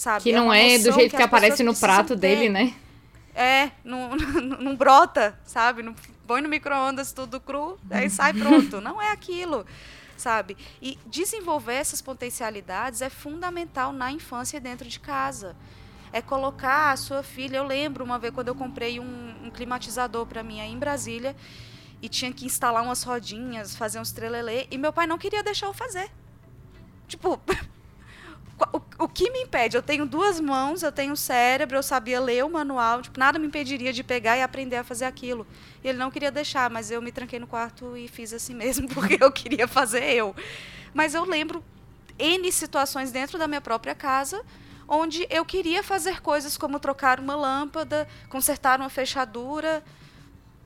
[0.00, 0.22] sabe?
[0.22, 2.74] Que não é, do jeito que, que aparece no prato dele, né?
[3.34, 5.82] É, não, não, brota, sabe?
[5.82, 5.94] Não
[6.26, 8.80] põe no micro-ondas tudo cru, aí sai pronto.
[8.80, 9.66] Não é aquilo,
[10.16, 10.56] sabe?
[10.80, 15.54] E desenvolver essas potencialidades é fundamental na infância dentro de casa.
[16.12, 17.58] É colocar a sua filha.
[17.58, 21.36] Eu lembro uma vez quando eu comprei um, um climatizador para mim aí em Brasília
[22.00, 25.66] e tinha que instalar umas rodinhas, fazer uns trelelê, e meu pai não queria deixar
[25.66, 26.10] eu fazer.
[27.06, 27.38] Tipo,
[28.72, 29.76] o, o que me impede?
[29.76, 33.46] Eu tenho duas mãos, eu tenho cérebro, eu sabia ler o manual, tipo, nada me
[33.46, 35.46] impediria de pegar e aprender a fazer aquilo.
[35.82, 38.88] E ele não queria deixar, mas eu me tranquei no quarto e fiz assim mesmo,
[38.88, 40.34] porque eu queria fazer eu.
[40.92, 41.64] Mas eu lembro
[42.18, 44.44] N situações dentro da minha própria casa
[44.86, 49.84] onde eu queria fazer coisas como trocar uma lâmpada, consertar uma fechadura,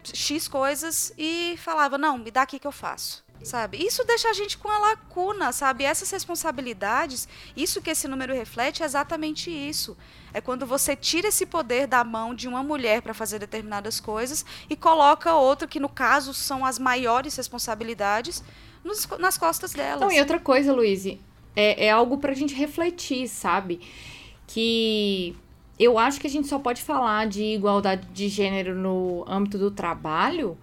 [0.02, 3.76] X coisas, e falava, não, me dá aqui que eu faço sabe?
[3.76, 5.85] Isso deixa a gente com a lacuna, sabe?
[5.85, 9.96] Essas responsabilidades, isso que esse número reflete é exatamente isso.
[10.33, 14.44] É quando você tira esse poder da mão de uma mulher para fazer determinadas coisas
[14.68, 18.42] e coloca outra, que no caso são as maiores responsabilidades,
[18.83, 20.00] nos, nas costas delas.
[20.00, 21.18] Não, e outra coisa, Luiz, é,
[21.87, 23.80] é algo para a gente refletir, sabe?
[24.46, 25.37] Que
[25.78, 29.70] eu acho que a gente só pode falar de igualdade de gênero no âmbito do
[29.70, 30.57] trabalho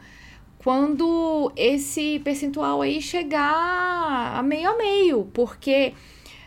[0.64, 5.94] quando esse percentual aí chegar a meio a meio, porque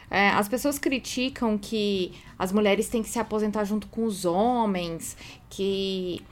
[0.08, 5.16] é, as pessoas criticam que as mulheres têm que se aposentar junto com os homens,
[5.50, 6.22] que,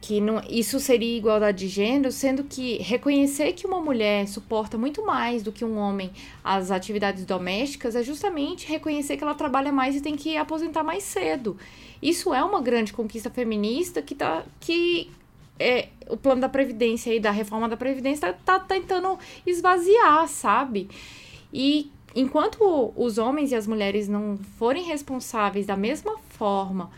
[0.00, 5.04] que não, isso seria igualdade de gênero, sendo que reconhecer que uma mulher suporta muito
[5.04, 6.10] mais do que um homem
[6.42, 11.02] as atividades domésticas é justamente reconhecer que ela trabalha mais e tem que aposentar mais
[11.02, 11.58] cedo.
[12.00, 15.10] Isso é uma grande conquista feminista que, tá, que
[15.58, 20.88] é, o plano da Previdência e da reforma da Previdência tá, tá tentando esvaziar, sabe?
[21.52, 26.90] E enquanto os homens e as mulheres não forem responsáveis da mesma forma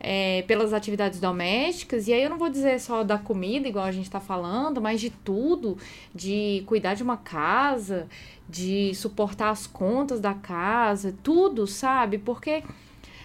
[0.00, 3.92] é, pelas atividades domésticas, e aí eu não vou dizer só da comida, igual a
[3.92, 5.76] gente está falando, mas de tudo,
[6.14, 8.06] de cuidar de uma casa,
[8.48, 12.18] de suportar as contas da casa, tudo, sabe?
[12.18, 12.62] Porque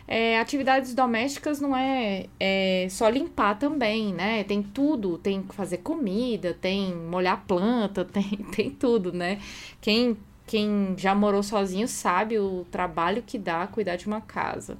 [0.07, 4.43] é, atividades domésticas não é, é, só limpar também, né?
[4.43, 9.39] Tem tudo, tem que fazer comida, tem molhar planta, tem, tem tudo, né?
[9.79, 14.77] Quem, quem já morou sozinho sabe o trabalho que dá cuidar de uma casa.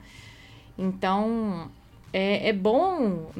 [0.77, 1.71] Então,
[2.11, 3.31] é, é bom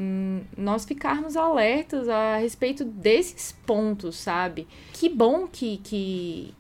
[0.58, 4.68] nós ficarmos alertas a respeito desses pontos, sabe?
[4.94, 6.54] Que bom que, que,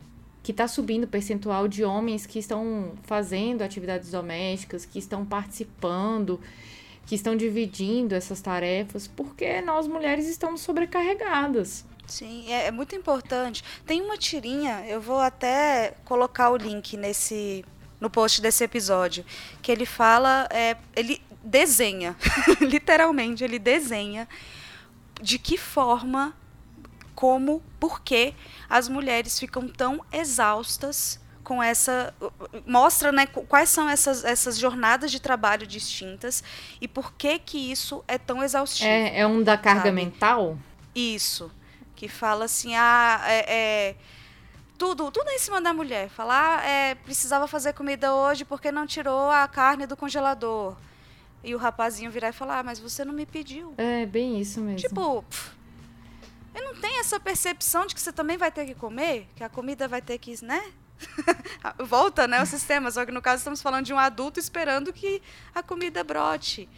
[0.43, 6.39] que está subindo o percentual de homens que estão fazendo atividades domésticas, que estão participando,
[7.05, 11.85] que estão dividindo essas tarefas, porque nós mulheres estamos sobrecarregadas.
[12.05, 13.63] Sim, é, é muito importante.
[13.85, 17.63] Tem uma tirinha, eu vou até colocar o link nesse
[18.01, 19.23] no post desse episódio,
[19.61, 22.17] que ele fala, é, ele desenha,
[22.59, 24.27] literalmente, ele desenha
[25.21, 26.35] de que forma
[27.23, 28.33] como, por que
[28.69, 32.13] as mulheres ficam tão exaustas com essa
[32.67, 36.43] mostra né, quais são essas, essas jornadas de trabalho distintas
[36.81, 38.89] e por que que isso é tão exaustivo.
[38.89, 39.91] É, é um da carga sabe?
[39.91, 40.57] mental?
[40.93, 41.49] Isso.
[41.95, 43.95] Que fala assim, ah, é, é,
[44.77, 46.09] tudo, tudo é em cima da mulher.
[46.09, 50.75] Falar, ah, é, precisava fazer comida hoje porque não tirou a carne do congelador.
[51.41, 53.73] E o rapazinho virar e falar, ah, mas você não me pediu.
[53.77, 54.85] É, bem isso mesmo.
[54.85, 55.62] Tipo, pff,
[56.61, 59.87] não tem essa percepção de que você também vai ter que comer, que a comida
[59.87, 60.63] vai ter que, né?
[61.85, 65.21] Volta, né, o sistema, só que no caso estamos falando de um adulto esperando que
[65.53, 66.69] a comida brote,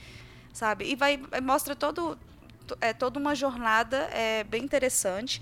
[0.53, 0.85] sabe?
[0.85, 2.17] E vai mostra todo
[2.81, 5.41] é toda uma jornada é bem interessante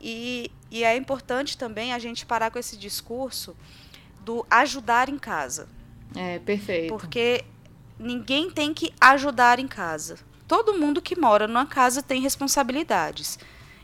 [0.00, 3.56] e, e é importante também a gente parar com esse discurso
[4.20, 5.68] do ajudar em casa.
[6.14, 6.88] É, perfeito.
[6.88, 7.44] Porque
[7.98, 10.18] ninguém tem que ajudar em casa.
[10.48, 13.38] Todo mundo que mora numa casa tem responsabilidades.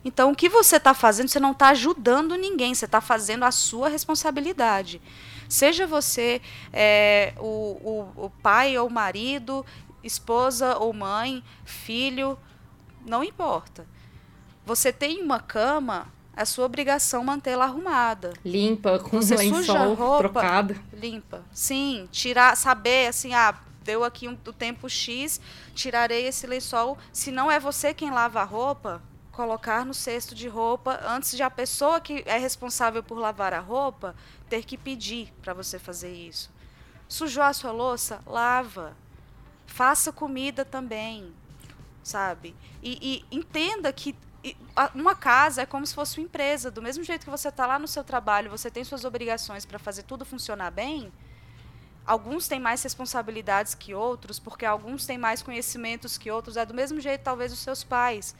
[0.06, 3.50] Então, o que você está fazendo, você não está ajudando ninguém, você está fazendo a
[3.50, 5.02] sua responsabilidade.
[5.48, 6.40] Seja você
[6.72, 9.66] é, o, o, o pai ou marido,
[10.04, 12.38] esposa ou mãe, filho,
[13.04, 13.84] não importa.
[14.64, 18.32] Você tem uma cama, é sua obrigação mantê-la arrumada.
[18.44, 20.76] Limpa, com você lençol roupa, trocado.
[20.92, 21.44] Limpa.
[21.50, 25.40] Sim, tirar, saber assim, ah, deu aqui um, o tempo X,
[25.74, 26.96] tirarei esse lençol.
[27.12, 29.02] Se não é você quem lava a roupa,
[29.36, 33.60] colocar no cesto de roupa antes de a pessoa que é responsável por lavar a
[33.60, 34.16] roupa
[34.48, 36.50] ter que pedir para você fazer isso.
[37.06, 38.22] Sujou a sua louça?
[38.26, 38.96] Lava.
[39.66, 41.34] Faça comida também,
[42.02, 42.56] sabe?
[42.82, 44.16] E, e entenda que
[44.94, 46.70] uma casa é como se fosse uma empresa.
[46.70, 49.78] Do mesmo jeito que você está lá no seu trabalho, você tem suas obrigações para
[49.78, 51.12] fazer tudo funcionar bem.
[52.06, 56.56] Alguns têm mais responsabilidades que outros, porque alguns têm mais conhecimentos que outros.
[56.56, 58.34] É do mesmo jeito, talvez, os seus pais.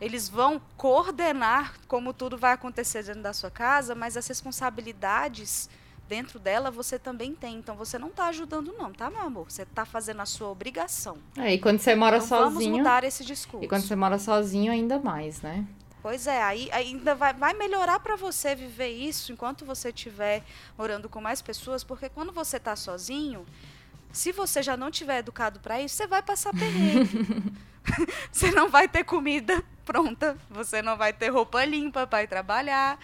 [0.00, 5.70] Eles vão coordenar como tudo vai acontecer dentro da sua casa, mas as responsabilidades
[6.08, 7.56] dentro dela você também tem.
[7.56, 9.50] Então você não está ajudando, não, tá, meu amor?
[9.50, 11.18] Você está fazendo a sua obrigação.
[11.36, 12.52] É, e quando você mora então, sozinho.
[12.52, 13.64] Vamos mudar esse discurso.
[13.64, 15.64] E quando você mora sozinho, ainda mais, né?
[16.02, 20.44] Pois é, aí ainda vai, vai melhorar para você viver isso enquanto você estiver
[20.78, 23.44] morando com mais pessoas, porque quando você está sozinho,
[24.12, 27.52] se você já não tiver educado para isso, você vai passar perrengue.
[28.30, 32.98] você não vai ter comida pronta, você não vai ter roupa limpa para ir trabalhar.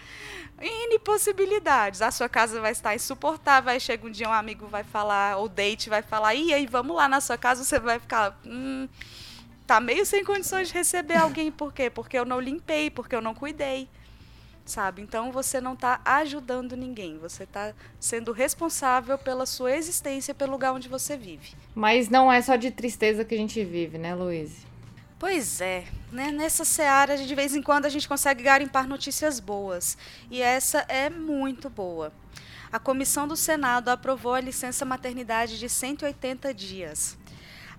[0.61, 2.01] N possibilidades.
[2.01, 3.71] A sua casa vai estar insuportável.
[3.71, 6.95] Aí chega um dia um amigo vai falar, ou date vai falar, e aí, vamos
[6.95, 8.37] lá na sua casa, você vai ficar.
[8.45, 8.87] Hum,
[9.65, 11.51] tá meio sem condições de receber alguém.
[11.51, 11.89] Por quê?
[11.89, 13.87] Porque eu não limpei, porque eu não cuidei.
[14.65, 15.01] Sabe?
[15.01, 17.17] Então você não está ajudando ninguém.
[17.17, 21.53] Você está sendo responsável pela sua existência, pelo lugar onde você vive.
[21.75, 24.72] Mas não é só de tristeza que a gente vive, né, Luiz?
[25.23, 26.31] Pois é, né?
[26.31, 29.97] nessa seara de vez em quando a gente consegue garimpar notícias boas.
[30.29, 32.11] E essa é muito boa.
[32.69, 37.17] A comissão do Senado aprovou a licença maternidade de 180 dias.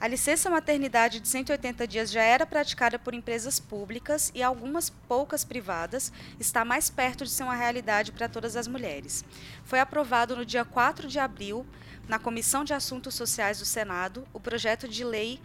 [0.00, 5.44] A licença maternidade de 180 dias já era praticada por empresas públicas e algumas poucas
[5.44, 9.22] privadas, está mais perto de ser uma realidade para todas as mulheres.
[9.66, 11.66] Foi aprovado no dia 4 de abril,
[12.08, 15.38] na Comissão de Assuntos Sociais do Senado, o projeto de lei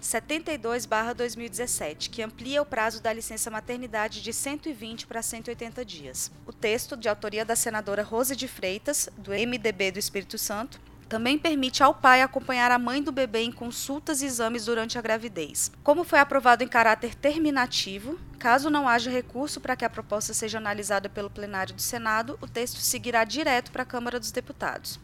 [0.00, 6.30] 72/2017, que amplia o prazo da licença maternidade de 120 para 180 dias.
[6.46, 11.38] O texto, de autoria da senadora Rose de Freitas, do MDB do Espírito Santo, também
[11.38, 15.70] permite ao pai acompanhar a mãe do bebê em consultas e exames durante a gravidez.
[15.82, 20.58] Como foi aprovado em caráter terminativo, caso não haja recurso para que a proposta seja
[20.58, 24.98] analisada pelo plenário do Senado, o texto seguirá direto para a Câmara dos Deputados.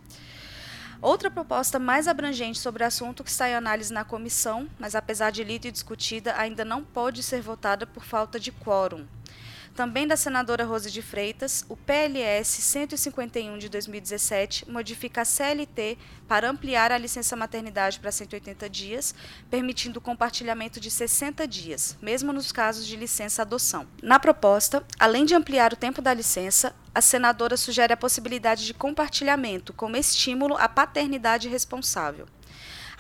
[1.03, 5.33] Outra proposta mais abrangente sobre o assunto que está em análise na comissão, mas apesar
[5.33, 9.05] de lida e discutida, ainda não pode ser votada por falta de quórum.
[9.75, 15.97] Também da senadora Rose de Freitas, o PLS 151 de 2017 modifica a CLT
[16.29, 19.15] para ampliar a licença maternidade para 180 dias,
[19.51, 23.87] permitindo o compartilhamento de 60 dias, mesmo nos casos de licença adoção.
[24.03, 28.75] Na proposta, além de ampliar o tempo da licença, a senadora sugere a possibilidade de
[28.75, 32.27] compartilhamento como estímulo à paternidade responsável.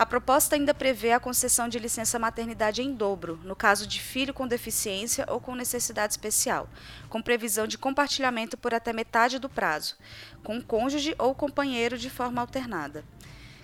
[0.03, 4.35] A proposta ainda prevê a concessão de licença maternidade em dobro, no caso de filho
[4.35, 6.69] com deficiência ou com necessidade especial,
[7.09, 9.97] com previsão de compartilhamento por até metade do prazo,
[10.43, 13.05] com cônjuge ou companheiro de forma alternada.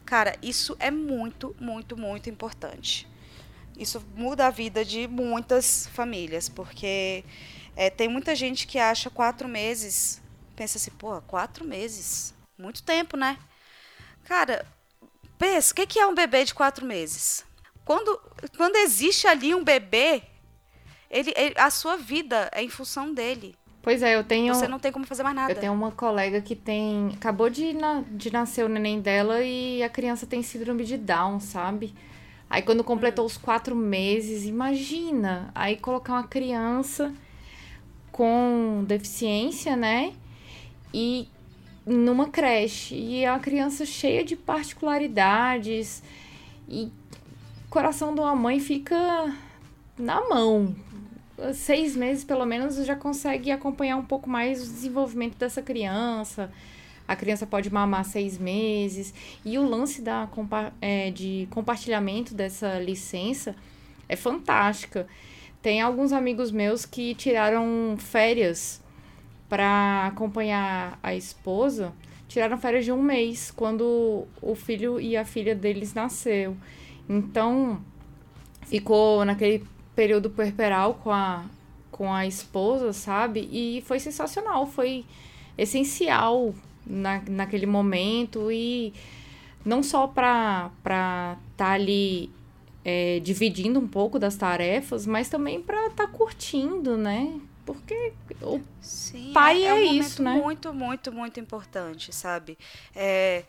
[0.06, 3.08] Cara, isso é muito, muito, muito importante.
[3.76, 7.24] Isso muda a vida de muitas famílias, porque
[7.74, 10.22] é, tem muita gente que acha quatro meses,
[10.54, 13.36] pensa assim, pô, quatro meses, muito tempo, né?
[14.22, 14.64] Cara,
[15.38, 17.44] Pensa, o que é um bebê de quatro meses?
[17.84, 18.20] Quando,
[18.56, 20.22] quando existe ali um bebê,
[21.10, 23.54] ele, ele, a sua vida é em função dele.
[23.80, 24.52] Pois é, eu tenho.
[24.52, 25.52] Você não tem como fazer mais nada.
[25.52, 27.12] Eu tenho uma colega que tem.
[27.14, 31.40] Acabou de, na, de nascer o neném dela e a criança tem síndrome de Down,
[31.40, 31.94] sabe?
[32.50, 33.26] Aí quando completou hum.
[33.26, 35.50] os quatro meses, imagina!
[35.54, 37.14] Aí colocar uma criança
[38.10, 40.12] com deficiência, né?
[40.92, 41.28] E
[41.88, 46.02] numa creche e é uma criança cheia de particularidades
[46.68, 46.92] e
[47.66, 49.34] o coração de uma mãe fica
[49.98, 50.74] na mão.
[51.54, 56.50] seis meses, pelo menos, já consegue acompanhar um pouco mais o desenvolvimento dessa criança.
[57.06, 59.14] A criança pode mamar seis meses.
[59.44, 60.28] E o lance da,
[60.80, 63.56] é, de compartilhamento dessa licença
[64.08, 65.06] é fantástica.
[65.62, 68.80] Tem alguns amigos meus que tiraram férias
[69.48, 71.92] para acompanhar a esposa.
[72.28, 76.56] Tiraram férias de um mês quando o filho e a filha deles nasceu.
[77.08, 77.80] Então,
[78.66, 79.64] ficou naquele
[79.96, 81.46] período puerperal com a,
[81.90, 83.48] com a esposa, sabe?
[83.50, 85.04] E foi sensacional, foi
[85.56, 86.54] essencial
[86.86, 88.92] na, naquele momento e
[89.64, 92.30] não só para estar tá ali
[92.84, 97.40] é, dividindo um pouco das tarefas, mas também para estar tá curtindo, né?
[97.68, 100.32] Porque o Sim, pai é, é, é um isso, né?
[100.32, 102.56] Muito, muito, muito importante, sabe?
[102.96, 103.44] É,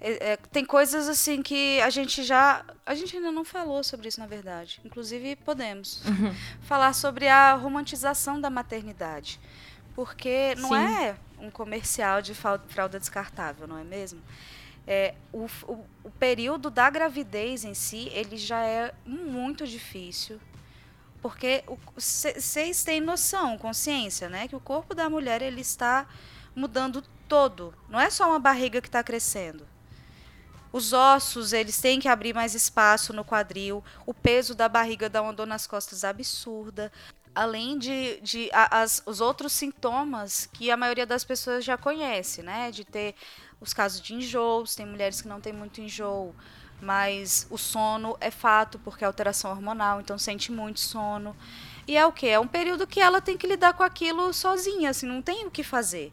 [0.00, 2.64] é, é, tem coisas assim que a gente já.
[2.86, 4.80] A gente ainda não falou sobre isso, na verdade.
[4.82, 6.34] Inclusive, podemos Uhum.
[6.62, 9.38] falar sobre a romantização da maternidade.
[9.94, 10.76] Porque não Sim.
[10.76, 14.22] é um comercial de fralda descartável, não é mesmo?
[14.86, 20.40] É, o, o, o período da gravidez em si, ele já é muito difícil.
[21.22, 21.62] Porque
[21.94, 24.48] vocês têm noção, consciência, né?
[24.48, 26.06] Que o corpo da mulher ele está
[26.54, 27.74] mudando todo.
[27.88, 29.66] Não é só uma barriga que está crescendo.
[30.72, 33.84] Os ossos, eles têm que abrir mais espaço no quadril.
[34.06, 36.92] O peso da barriga dá uma dor nas costas absurda.
[37.34, 42.42] Além de, de a- as, os outros sintomas que a maioria das pessoas já conhece,
[42.42, 42.70] né?
[42.70, 43.14] De ter
[43.60, 46.34] os casos de enjoos, tem mulheres que não têm muito enjoo,
[46.80, 51.36] mas o sono é fato, porque é alteração hormonal, então sente muito sono.
[51.86, 52.28] E é o que?
[52.28, 55.50] É um período que ela tem que lidar com aquilo sozinha, assim, não tem o
[55.50, 56.12] que fazer.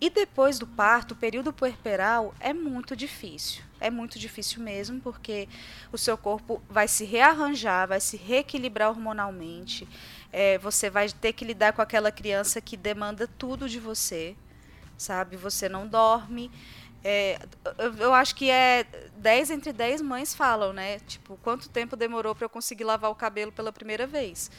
[0.00, 3.62] E depois do parto, o período puerperal é muito difícil.
[3.80, 5.48] É muito difícil mesmo, porque
[5.92, 9.88] o seu corpo vai se rearranjar, vai se reequilibrar hormonalmente.
[10.32, 14.36] É, você vai ter que lidar com aquela criança que demanda tudo de você,
[14.98, 15.36] sabe?
[15.36, 16.50] Você não dorme.
[17.06, 17.38] É,
[18.00, 18.86] eu, acho que é
[19.18, 20.98] 10 entre 10 mães falam, né?
[21.00, 24.50] Tipo, quanto tempo demorou para eu conseguir lavar o cabelo pela primeira vez?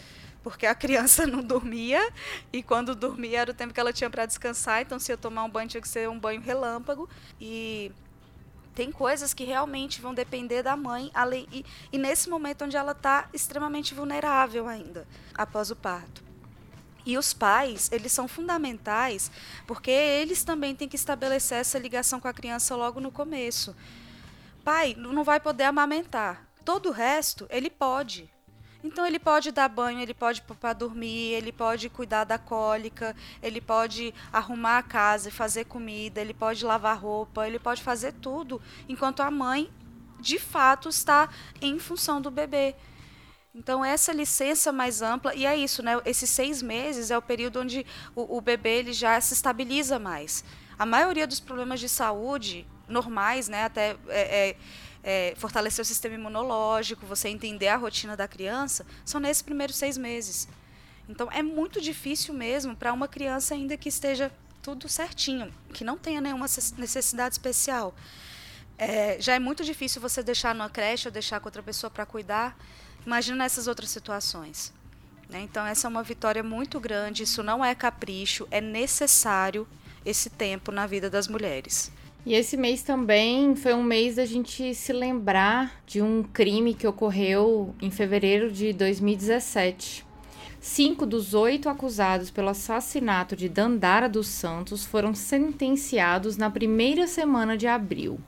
[0.44, 2.08] Porque a criança não dormia
[2.54, 5.44] e quando dormia era o tempo que ela tinha para descansar, então se eu tomar
[5.44, 7.10] um banho tinha que ser um banho relâmpago
[7.42, 7.92] e
[8.76, 12.92] tem coisas que realmente vão depender da mãe além, e, e nesse momento onde ela
[12.92, 16.25] está extremamente vulnerável ainda após o parto.
[17.06, 19.32] E os pais, eles são fundamentais
[19.68, 23.76] porque eles também têm que estabelecer essa ligação com a criança logo no começo.
[24.64, 26.48] Pai, não vai poder amamentar.
[26.64, 28.28] Todo o resto, ele pode.
[28.84, 33.60] Então ele pode dar banho, ele pode para dormir, ele pode cuidar da cólica, ele
[33.60, 38.62] pode arrumar a casa e fazer comida, ele pode lavar roupa, ele pode fazer tudo,
[38.88, 39.72] enquanto a mãe
[40.20, 41.30] de fato está
[41.60, 42.76] em função do bebê.
[43.56, 45.94] Então essa licença mais ampla e é isso, né?
[46.04, 50.44] Esses seis meses é o período onde o, o bebê ele já se estabiliza mais.
[50.78, 53.64] A maioria dos problemas de saúde normais, né?
[53.64, 54.56] Até é, é,
[55.04, 59.98] é, fortalecer o sistema imunológico, você entender a rotina da criança, são nesses primeiros seis
[59.98, 60.50] meses.
[61.08, 64.30] Então é muito difícil mesmo para uma criança ainda que esteja
[64.62, 66.48] tudo certinho, que não tenha nenhuma
[66.78, 67.96] necessidade especial.
[68.78, 72.06] É, já é muito difícil você deixar numa creche ou deixar com outra pessoa para
[72.06, 72.58] cuidar.
[73.06, 74.74] Imagina nessas outras situações.
[75.30, 75.42] Né?
[75.42, 77.24] Então essa é uma vitória muito grande.
[77.24, 79.68] Isso não é capricho, é necessário
[80.06, 81.92] esse tempo na vida das mulheres.
[82.26, 86.88] E esse mês também foi um mês da gente se lembrar de um crime que
[86.88, 90.04] ocorreu em fevereiro de 2017.
[90.60, 97.56] Cinco dos oito acusados pelo assassinato de Dandara dos Santos foram sentenciados na primeira semana
[97.56, 98.20] de abril.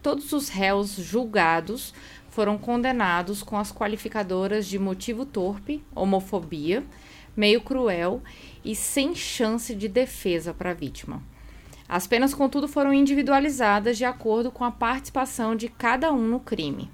[0.00, 1.92] Todos os réus julgados
[2.32, 6.82] foram condenados com as qualificadoras de motivo torpe, homofobia,
[7.36, 8.22] meio cruel
[8.64, 11.22] e sem chance de defesa para a vítima.
[11.86, 16.90] As penas, contudo, foram individualizadas de acordo com a participação de cada um no crime.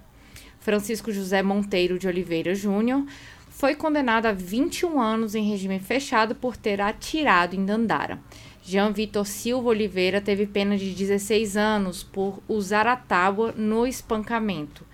[0.59, 3.07] Francisco José Monteiro de Oliveira Júnior
[3.49, 8.19] foi condenado a 21 anos em regime fechado por ter atirado em Dandara.
[8.61, 14.88] Jean Vitor Silva Oliveira teve pena de 16 anos por usar a tábua no espancamento.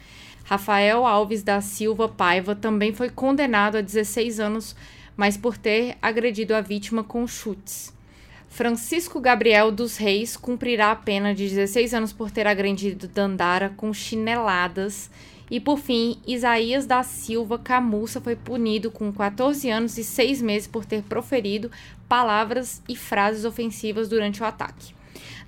[0.45, 4.77] Rafael Alves da Silva Paiva também foi condenado a 16 anos,
[5.17, 7.95] mas por ter agredido a vítima com chutes.
[8.51, 13.93] Francisco Gabriel dos Reis cumprirá a pena de 16 anos por ter agredido Dandara com
[13.93, 15.11] chineladas.
[15.51, 20.69] E por fim, Isaías da Silva Camussa foi punido com 14 anos e 6 meses
[20.69, 21.71] por ter proferido
[22.09, 24.95] palavras e frases ofensivas durante o ataque.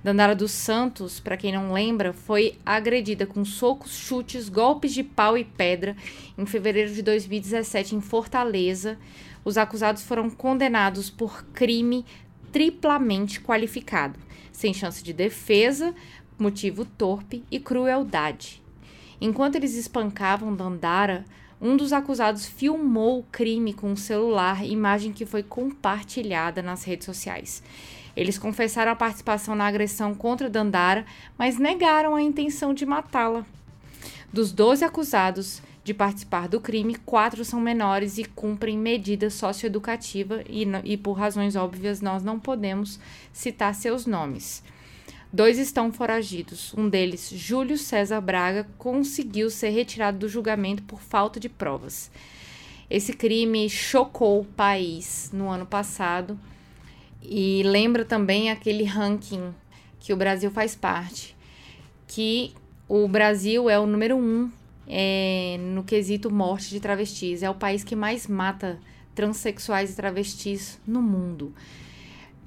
[0.03, 5.37] Dandara dos Santos, para quem não lembra, foi agredida com socos, chutes, golpes de pau
[5.37, 5.95] e pedra
[6.37, 8.97] em fevereiro de 2017 em Fortaleza.
[9.43, 12.05] os acusados foram condenados por crime
[12.51, 14.19] triplamente qualificado,
[14.51, 15.95] sem chance de defesa,
[16.37, 18.61] motivo torpe e crueldade.
[19.19, 21.25] Enquanto eles espancavam Dandara,
[21.59, 27.05] um dos acusados filmou o crime com o celular, imagem que foi compartilhada nas redes
[27.05, 27.63] sociais.
[28.17, 31.05] Eles confessaram a participação na agressão contra Dandara,
[31.37, 33.45] mas negaram a intenção de matá-la.
[34.33, 40.65] Dos 12 acusados de participar do crime, quatro são menores e cumprem medida socioeducativa e,
[40.83, 42.99] e por razões óbvias nós não podemos
[43.31, 44.63] citar seus nomes.
[45.31, 46.73] Dois estão foragidos.
[46.75, 52.09] Um deles, Júlio César Braga, conseguiu ser retirado do julgamento por falta de provas.
[52.89, 56.39] Esse crime chocou o país no ano passado
[57.29, 59.53] e lembra também aquele ranking
[59.99, 61.35] que o Brasil faz parte,
[62.07, 62.53] que
[62.87, 64.49] o Brasil é o número um
[64.87, 67.43] é, no quesito morte de travestis.
[67.43, 68.79] É o país que mais mata
[69.13, 71.53] transexuais e travestis no mundo.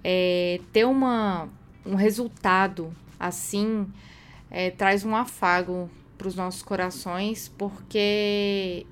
[0.02, 1.48] É, ter uma
[1.84, 3.86] um resultado assim
[4.50, 8.86] é, traz um afago para os nossos corações, porque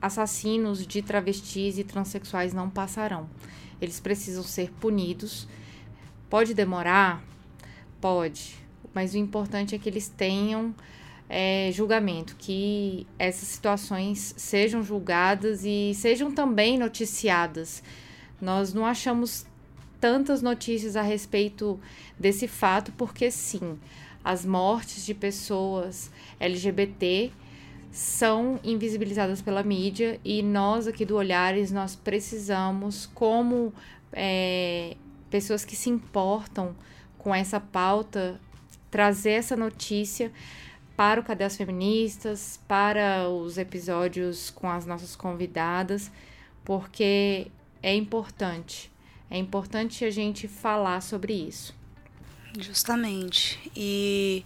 [0.00, 3.28] assassinos de travestis e transexuais não passarão.
[3.84, 5.46] Eles precisam ser punidos.
[6.28, 7.22] Pode demorar?
[8.00, 8.56] Pode.
[8.92, 10.74] Mas o importante é que eles tenham
[11.28, 17.82] é, julgamento, que essas situações sejam julgadas e sejam também noticiadas.
[18.40, 19.46] Nós não achamos
[20.00, 21.80] tantas notícias a respeito
[22.18, 23.78] desse fato, porque sim,
[24.22, 27.32] as mortes de pessoas LGBT
[27.94, 33.72] são invisibilizadas pela mídia e nós aqui do Olhares nós precisamos, como
[34.12, 34.96] é,
[35.30, 36.74] pessoas que se importam
[37.16, 38.40] com essa pauta,
[38.90, 40.32] trazer essa notícia
[40.96, 46.10] para o Cadê as Feministas, para os episódios com as nossas convidadas,
[46.64, 47.46] porque
[47.80, 48.90] é importante.
[49.30, 51.72] É importante a gente falar sobre isso.
[52.58, 53.70] Justamente.
[53.74, 54.44] E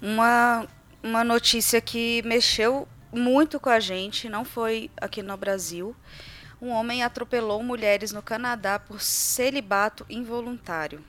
[0.00, 0.66] uma,
[1.06, 5.94] uma notícia que mexeu muito com a gente, não foi aqui no Brasil.
[6.60, 11.04] Um homem atropelou mulheres no Canadá por celibato involuntário.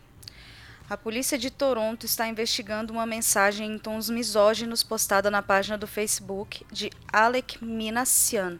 [0.88, 5.88] A polícia de Toronto está investigando uma mensagem em tons misóginos postada na página do
[5.88, 8.60] Facebook de Alec Minassian,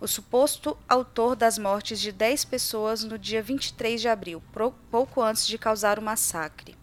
[0.00, 4.42] o suposto autor das mortes de 10 pessoas no dia 23 de abril,
[4.90, 6.75] pouco antes de causar o massacre.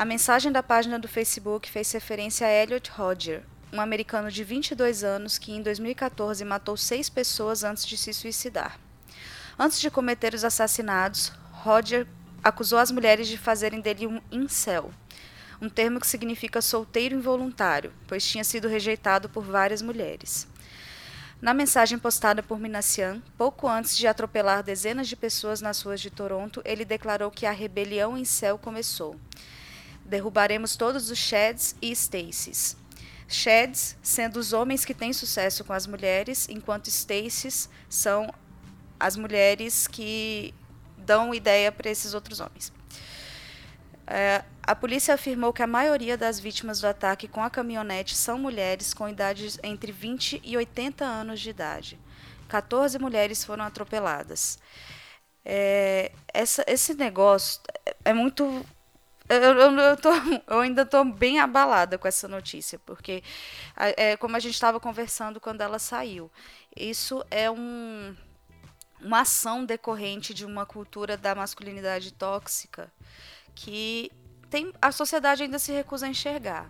[0.00, 5.04] A mensagem da página do Facebook fez referência a Elliot Rodger, um americano de 22
[5.04, 8.80] anos que em 2014 matou seis pessoas antes de se suicidar.
[9.58, 12.06] Antes de cometer os assassinatos, Rodger
[12.42, 14.90] acusou as mulheres de fazerem dele um incel,
[15.60, 20.48] um termo que significa solteiro involuntário, pois tinha sido rejeitado por várias mulheres.
[21.42, 26.08] Na mensagem postada por Minassian, pouco antes de atropelar dezenas de pessoas nas ruas de
[26.08, 29.20] Toronto, ele declarou que a rebelião céu começou.
[30.10, 32.76] Derrubaremos todos os Shads e Stacys.
[33.28, 38.28] Shads sendo os homens que têm sucesso com as mulheres, enquanto Stacys são
[38.98, 40.52] as mulheres que
[40.98, 42.72] dão ideia para esses outros homens.
[44.04, 48.36] É, a polícia afirmou que a maioria das vítimas do ataque com a caminhonete são
[48.36, 51.98] mulheres com idades entre 20 e 80 anos de idade.
[52.48, 54.58] 14 mulheres foram atropeladas.
[55.44, 57.60] É, essa, esse negócio
[58.04, 58.66] é muito.
[59.30, 60.10] Eu, eu, eu, tô,
[60.48, 63.22] eu ainda estou bem abalada com essa notícia, porque,
[63.76, 66.28] é, como a gente estava conversando quando ela saiu,
[66.76, 68.12] isso é um,
[69.00, 72.92] uma ação decorrente de uma cultura da masculinidade tóxica
[73.54, 74.10] que
[74.50, 76.68] tem, a sociedade ainda se recusa a enxergar.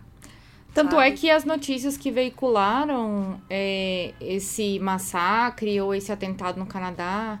[0.71, 1.15] Tanto é sabe?
[1.15, 7.39] é que as notícias que veicularam é, esse massacre ou esse atentado no Canadá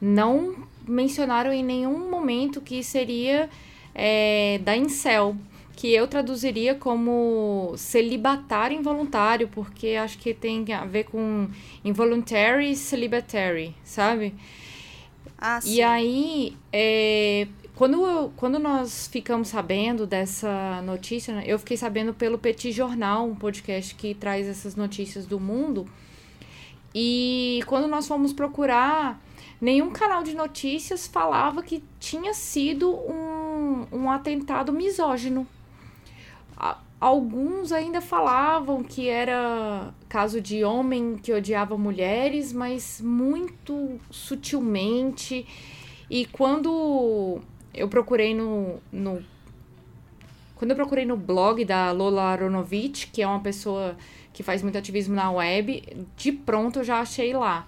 [0.00, 3.48] não mencionaram em nenhum momento que seria
[3.98, 5.34] é, da incel,
[5.74, 11.48] que eu traduziria como celibatário involuntário, porque acho que tem a ver com
[11.82, 14.34] involuntary celibatary, sabe?
[15.38, 15.74] Ah, sim.
[15.74, 22.12] E aí, é, quando, eu, quando nós ficamos sabendo dessa notícia, né, eu fiquei sabendo
[22.14, 25.86] pelo Petit Jornal, um podcast que traz essas notícias do mundo.
[26.94, 29.22] E quando nós fomos procurar,
[29.60, 33.45] nenhum canal de notícias falava que tinha sido um,
[33.92, 35.46] um atentado misógino.
[36.98, 45.46] Alguns ainda falavam que era caso de homem que odiava mulheres, mas muito sutilmente.
[46.10, 47.40] E quando
[47.74, 49.22] eu procurei no, no.
[50.54, 53.94] Quando eu procurei no blog da Lola Aronovich, que é uma pessoa
[54.32, 55.82] que faz muito ativismo na web,
[56.16, 57.66] de pronto eu já achei lá.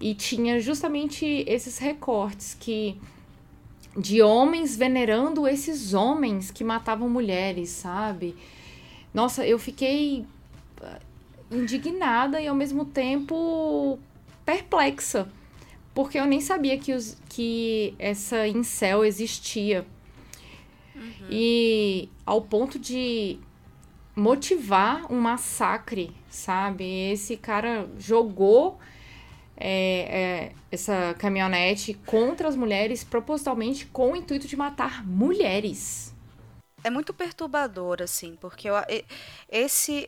[0.00, 2.98] e tinha justamente esses recortes que
[3.96, 8.36] de homens venerando esses homens que matavam mulheres, sabe?
[9.12, 10.24] Nossa, eu fiquei
[10.80, 10.98] ah,
[11.50, 13.98] indignada e ao mesmo tempo
[14.44, 15.28] perplexa,
[15.94, 19.84] porque eu nem sabia que, os, que essa incel existia.
[20.94, 21.26] Uhum.
[21.28, 23.38] E ao ponto de
[24.14, 26.84] motivar um massacre, sabe?
[27.12, 28.78] Esse cara jogou
[29.60, 36.14] é, é, essa caminhonete contra as mulheres propositalmente com o intuito de matar mulheres.
[36.82, 38.74] É muito perturbador, assim, porque eu,
[39.50, 40.06] esse,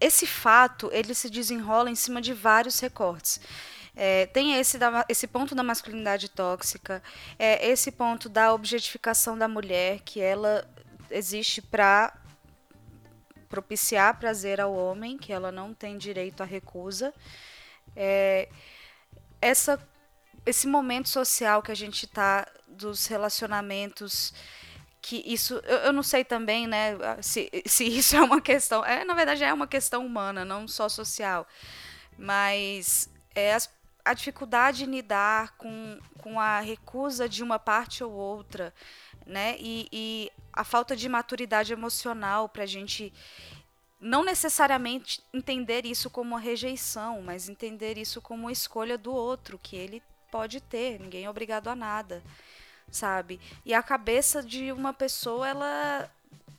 [0.00, 3.40] esse fato ele se desenrola em cima de vários recortes.
[3.94, 7.02] É, tem esse, da, esse ponto da masculinidade tóxica,
[7.38, 10.66] é, esse ponto da objetificação da mulher, que ela
[11.10, 12.12] existe para
[13.48, 17.12] propiciar prazer ao homem, que ela não tem direito à recusa.
[17.94, 18.48] É,
[19.40, 19.78] essa,
[20.46, 24.32] esse momento social que a gente está dos relacionamentos
[25.02, 29.04] que isso eu, eu, não sei também né se, se isso é uma questão é
[29.04, 31.46] na verdade é uma questão humana não só social.
[32.16, 33.68] Mas é as,
[34.04, 38.72] a dificuldade em lidar com, com a recusa de uma parte ou outra
[39.26, 43.12] né e, e a falta de maturidade emocional para a gente
[44.02, 49.60] não necessariamente entender isso como uma rejeição, mas entender isso como uma escolha do outro,
[49.62, 52.20] que ele pode ter, ninguém é obrigado a nada,
[52.90, 53.40] sabe?
[53.64, 56.10] E a cabeça de uma pessoa, ela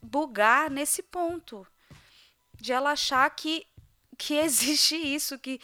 [0.01, 1.67] bugar nesse ponto,
[2.55, 3.67] de ela achar que,
[4.17, 5.59] que existe isso, que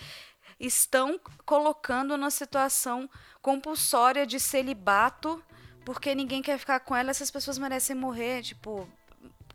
[0.59, 3.09] estão colocando numa situação
[3.41, 5.41] compulsória de celibato,
[5.85, 8.85] porque ninguém quer ficar com ela, essas pessoas merecem morrer, tipo,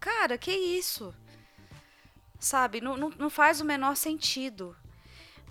[0.00, 1.14] cara, que isso?
[2.44, 2.80] Sabe?
[2.80, 4.76] Não, não, não faz o menor sentido.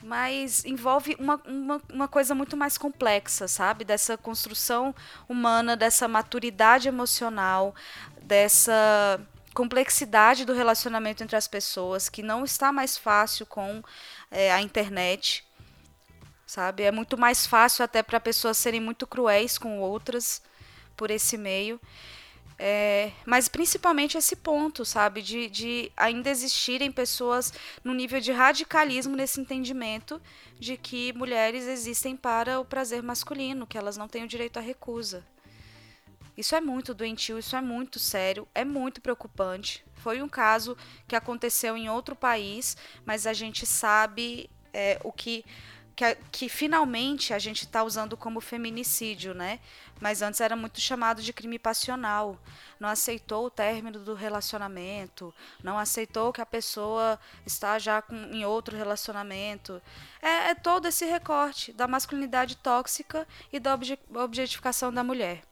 [0.01, 3.85] Mas envolve uma, uma, uma, coisa muito mais complexa, sabe?
[3.85, 4.93] Dessa construção
[5.27, 7.73] humana, dessa maturidade emocional,
[8.21, 9.19] dessa
[9.53, 13.81] complexidade do relacionamento entre as pessoas, que não está mais fácil com
[14.29, 15.45] é, a internet,
[16.45, 16.83] sabe?
[16.83, 20.41] É muito mais fácil até para pessoas serem muito cruéis com outras
[20.97, 21.79] por esse meio.
[22.65, 27.51] É, mas principalmente esse ponto, sabe, de, de ainda existirem pessoas
[27.83, 30.21] no nível de radicalismo nesse entendimento
[30.57, 34.61] de que mulheres existem para o prazer masculino, que elas não têm o direito à
[34.61, 35.27] recusa.
[36.37, 39.83] Isso é muito doentio, isso é muito sério, é muito preocupante.
[39.95, 45.43] Foi um caso que aconteceu em outro país, mas a gente sabe é, o que
[45.95, 49.59] que, que finalmente a gente está usando como feminicídio, né?
[49.99, 52.37] Mas antes era muito chamado de crime passional.
[52.79, 55.33] Não aceitou o término do relacionamento,
[55.63, 59.81] não aceitou que a pessoa está já com, em outro relacionamento.
[60.21, 65.43] É, é todo esse recorte da masculinidade tóxica e da obje, objetificação da mulher.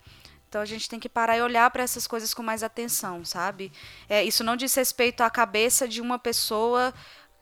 [0.51, 3.71] Então a gente tem que parar e olhar para essas coisas com mais atenção, sabe?
[4.09, 6.93] É, isso não diz respeito à cabeça de uma pessoa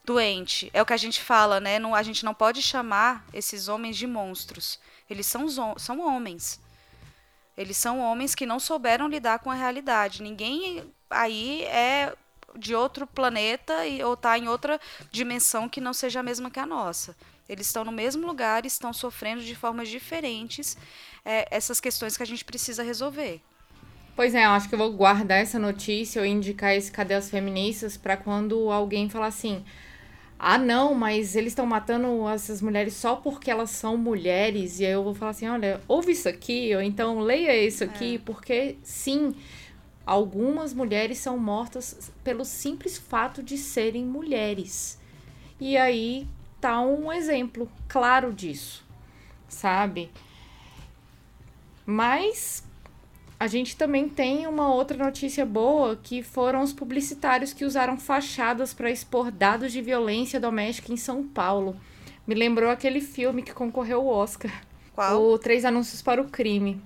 [0.10, 0.72] doente.
[0.74, 1.78] É o que a gente fala, né?
[1.78, 4.80] Não, a gente não pode chamar esses homens de monstros.
[5.08, 5.48] Eles são,
[5.78, 6.60] são homens.
[7.56, 10.24] Eles são homens que não souberam lidar com a realidade.
[10.24, 12.16] Ninguém aí é
[12.58, 14.82] de outro planeta e, ou está em outra
[15.12, 17.16] dimensão que não seja a mesma que a nossa.
[17.48, 20.76] Eles estão no mesmo lugar, estão sofrendo de formas diferentes
[21.24, 23.42] é, essas questões que a gente precisa resolver.
[24.16, 27.30] Pois é, eu acho que eu vou guardar essa notícia ou indicar esse Cadê as
[27.30, 29.64] Feministas para quando alguém falar assim:
[30.42, 34.80] ah, não, mas eles estão matando essas mulheres só porque elas são mulheres.
[34.80, 38.16] E aí eu vou falar assim: olha, ouve isso aqui, ou então leia isso aqui,
[38.16, 38.20] é.
[38.20, 39.36] porque sim,
[40.06, 44.98] algumas mulheres são mortas pelo simples fato de serem mulheres.
[45.60, 46.26] E aí
[46.62, 48.86] tá um exemplo claro disso,
[49.50, 50.10] sabe?
[51.86, 52.64] Mas
[53.40, 58.74] a gente também tem uma outra notícia boa, que foram os publicitários que usaram fachadas
[58.74, 61.80] para expor dados de violência doméstica em São Paulo.
[62.28, 64.52] Me lembrou aquele filme que concorreu ao Oscar.
[64.94, 65.24] Qual?
[65.24, 66.82] O Três Anúncios para o Crime.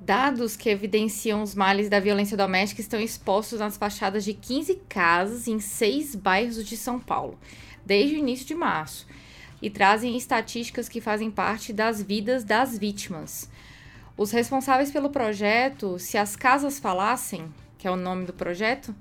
[0.00, 5.46] Dados que evidenciam os males da violência doméstica estão expostos nas fachadas de 15 casas
[5.46, 7.38] em seis bairros de São Paulo,
[7.84, 9.06] desde o início de março,
[9.60, 13.50] e trazem estatísticas que fazem parte das vidas das vítimas.
[14.16, 18.94] Os responsáveis pelo projeto, Se as Casas Falassem, que é o nome do projeto,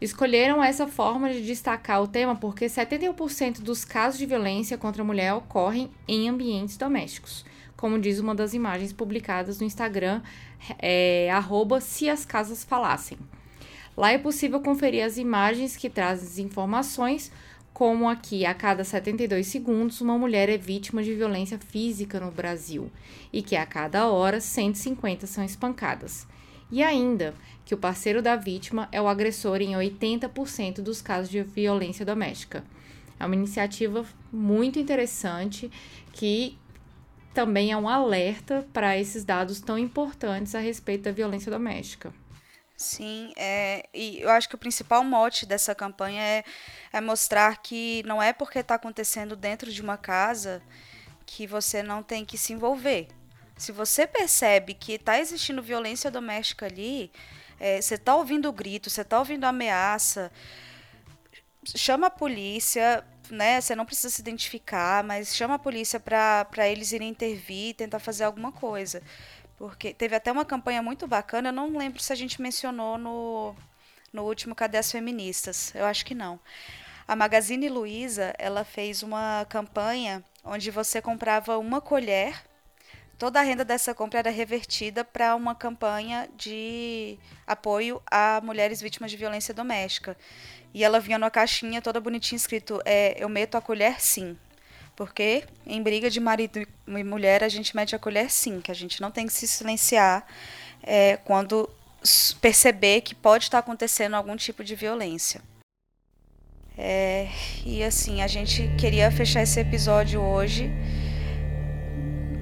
[0.00, 5.04] escolheram essa forma de destacar o tema porque 71% dos casos de violência contra a
[5.04, 7.44] mulher ocorrem em ambientes domésticos,
[7.76, 10.22] como diz uma das imagens publicadas no Instagram,
[10.78, 11.28] é,
[11.82, 13.18] Se as Casas Falassem.
[13.94, 17.30] Lá é possível conferir as imagens que trazem informações
[17.78, 22.90] como aqui a cada 72 segundos uma mulher é vítima de violência física no Brasil
[23.32, 26.26] e que a cada hora 150 são espancadas.
[26.72, 31.40] E ainda que o parceiro da vítima é o agressor em 80% dos casos de
[31.44, 32.64] violência doméstica.
[33.16, 35.70] É uma iniciativa muito interessante
[36.12, 36.58] que
[37.32, 42.12] também é um alerta para esses dados tão importantes a respeito da violência doméstica.
[42.80, 46.44] Sim, é, e eu acho que o principal mote dessa campanha é,
[46.92, 50.62] é mostrar que não é porque está acontecendo dentro de uma casa
[51.26, 53.08] que você não tem que se envolver.
[53.56, 57.10] Se você percebe que está existindo violência doméstica ali,
[57.60, 60.30] é, você está ouvindo grito, você está ouvindo ameaça,
[61.64, 63.60] chama a polícia, né?
[63.60, 68.24] Você não precisa se identificar, mas chama a polícia para eles irem intervir, tentar fazer
[68.24, 69.02] alguma coisa.
[69.58, 73.56] Porque teve até uma campanha muito bacana, eu não lembro se a gente mencionou no,
[74.12, 75.74] no último Cadê as Feministas?
[75.74, 76.38] Eu acho que não.
[77.08, 82.40] A Magazine Luiza, ela fez uma campanha onde você comprava uma colher,
[83.18, 89.10] toda a renda dessa compra era revertida para uma campanha de apoio a mulheres vítimas
[89.10, 90.16] de violência doméstica.
[90.72, 94.38] E ela vinha numa caixinha toda bonitinha escrito: é, Eu meto a colher sim.
[94.98, 98.74] Porque em briga de marido e mulher a gente mete a colher sim, que a
[98.74, 100.26] gente não tem que se silenciar
[100.82, 101.70] é, quando
[102.40, 105.40] perceber que pode estar acontecendo algum tipo de violência.
[106.76, 107.28] É,
[107.64, 110.68] e assim, a gente queria fechar esse episódio hoje,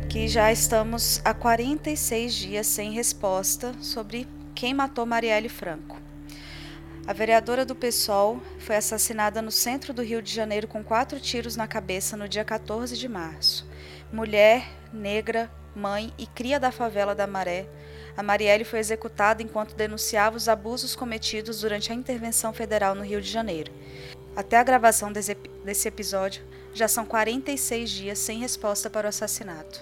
[0.08, 6.05] que já estamos há 46 dias sem resposta sobre quem matou Marielle Franco.
[7.06, 11.54] A vereadora do PSOL foi assassinada no centro do Rio de Janeiro com quatro tiros
[11.54, 13.64] na cabeça no dia 14 de março.
[14.12, 17.68] Mulher, negra, mãe e cria da favela da Maré,
[18.16, 23.20] a Marielle foi executada enquanto denunciava os abusos cometidos durante a intervenção federal no Rio
[23.20, 23.70] de Janeiro.
[24.34, 26.42] Até a gravação desse, episódio,
[26.74, 29.80] já são 46 dias sem resposta para o assassinato.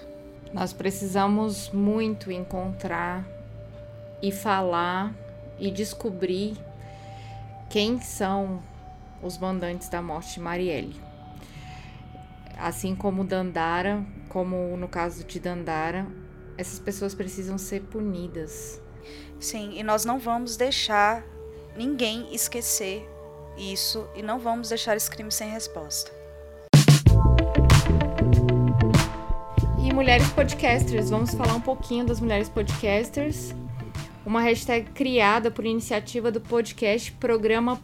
[0.53, 3.25] Nós precisamos muito encontrar
[4.21, 5.13] e falar
[5.57, 6.57] e descobrir
[7.69, 8.61] quem são
[9.21, 10.95] os mandantes da morte de Marielle.
[12.57, 16.07] Assim como Dandara, como no caso de Dandara,
[16.57, 18.81] essas pessoas precisam ser punidas.
[19.39, 21.23] Sim, e nós não vamos deixar
[21.75, 23.07] ninguém esquecer
[23.57, 26.11] isso e não vamos deixar esse crime sem resposta.
[29.77, 33.53] E mulheres podcasters, vamos falar um pouquinho das mulheres podcasters
[34.25, 37.79] uma hashtag criada por iniciativa do podcast Programa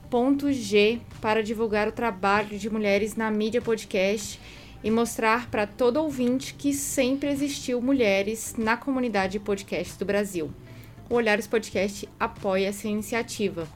[0.52, 4.40] G para divulgar o trabalho de mulheres na mídia podcast
[4.84, 10.52] e mostrar para todo ouvinte que sempre existiu mulheres na comunidade de podcast do Brasil.
[11.08, 13.68] O Olhares Podcast apoia essa iniciativa.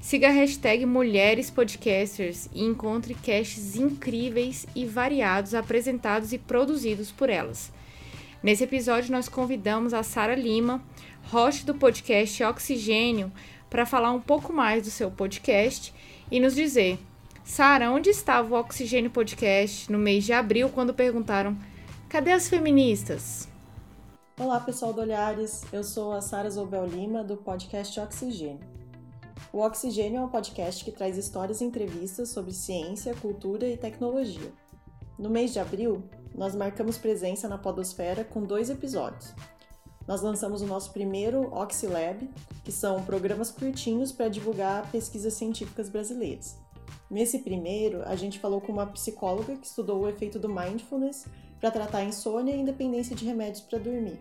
[0.00, 7.30] Siga a hashtag Mulheres Podcasters e encontre casts incríveis e variados apresentados e produzidos por
[7.30, 7.70] elas.
[8.42, 10.82] Nesse episódio, nós convidamos a Sara Lima,
[11.30, 13.30] host do podcast Oxigênio,
[13.68, 15.94] para falar um pouco mais do seu podcast
[16.30, 16.98] e nos dizer:
[17.44, 21.54] Sara, onde estava o Oxigênio Podcast no mês de abril quando perguntaram:
[22.08, 23.46] cadê as feministas?
[24.40, 25.64] Olá, pessoal do Olhares.
[25.70, 28.60] Eu sou a Sara Zobel Lima, do podcast Oxigênio.
[29.52, 34.50] O Oxigênio é um podcast que traz histórias e entrevistas sobre ciência, cultura e tecnologia.
[35.18, 36.02] No mês de abril,
[36.34, 39.34] nós marcamos presença na Podosfera com dois episódios
[40.08, 42.30] nós lançamos o nosso primeiro OxyLab,
[42.64, 46.56] que são programas curtinhos para divulgar pesquisas científicas brasileiras.
[47.10, 51.26] Nesse primeiro, a gente falou com uma psicóloga que estudou o efeito do mindfulness
[51.60, 54.18] para tratar insônia e independência de remédios para dormir.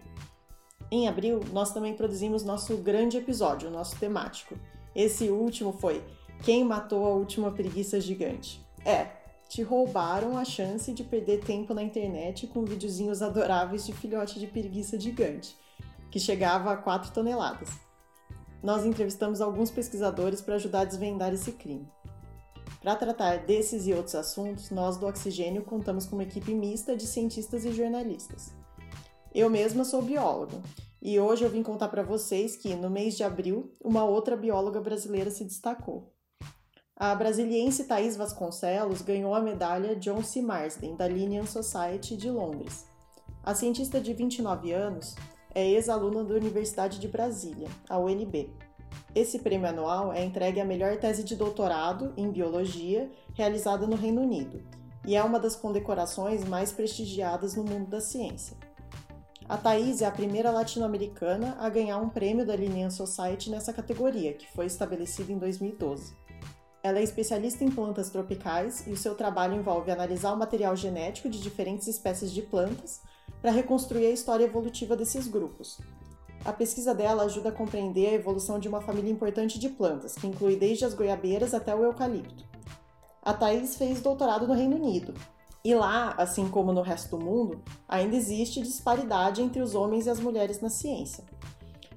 [0.91, 4.59] Em abril, nós também produzimos nosso grande episódio, nosso temático.
[4.93, 6.03] Esse último foi
[6.43, 8.61] Quem matou a última preguiça gigante?
[8.83, 9.07] É,
[9.47, 14.47] te roubaram a chance de perder tempo na internet com videozinhos adoráveis de filhote de
[14.47, 15.55] preguiça gigante
[16.18, 17.70] que chegava a 4 toneladas.
[18.63, 21.88] Nós entrevistamos alguns pesquisadores para ajudar a desvendar esse crime.
[22.82, 27.05] Para tratar desses e outros assuntos, nós do Oxigênio contamos com uma equipe mista de
[27.05, 28.51] cientistas e jornalistas.
[29.32, 30.57] Eu mesma sou bióloga
[30.99, 34.82] e hoje eu vim contar para vocês que, no mês de abril, uma outra bióloga
[34.82, 36.11] brasileira se destacou.
[36.95, 40.41] A brasiliense Thais Vasconcelos ganhou a medalha John C.
[40.41, 42.88] Marsden, da Linnean Society de Londres.
[43.43, 45.15] A cientista de 29 anos
[45.58, 48.53] é ex-aluna da Universidade de Brasília, a UNB.
[49.16, 54.22] Esse prêmio anual é entregue à melhor tese de doutorado em biologia realizada no Reino
[54.22, 54.62] Unido
[55.03, 58.55] e é uma das condecorações mais prestigiadas no mundo da ciência.
[59.49, 64.34] A Thais é a primeira latino-americana a ganhar um prêmio da Linnean Society nessa categoria,
[64.34, 66.16] que foi estabelecida em 2012.
[66.84, 71.28] Ela é especialista em plantas tropicais e o seu trabalho envolve analisar o material genético
[71.28, 73.01] de diferentes espécies de plantas
[73.41, 75.79] para reconstruir a história evolutiva desses grupos.
[76.45, 80.27] A pesquisa dela ajuda a compreender a evolução de uma família importante de plantas, que
[80.27, 82.45] inclui desde as goiabeiras até o eucalipto.
[83.21, 85.13] A Thais fez doutorado no Reino Unido,
[85.63, 90.09] e lá, assim como no resto do mundo, ainda existe disparidade entre os homens e
[90.09, 91.25] as mulheres na ciência.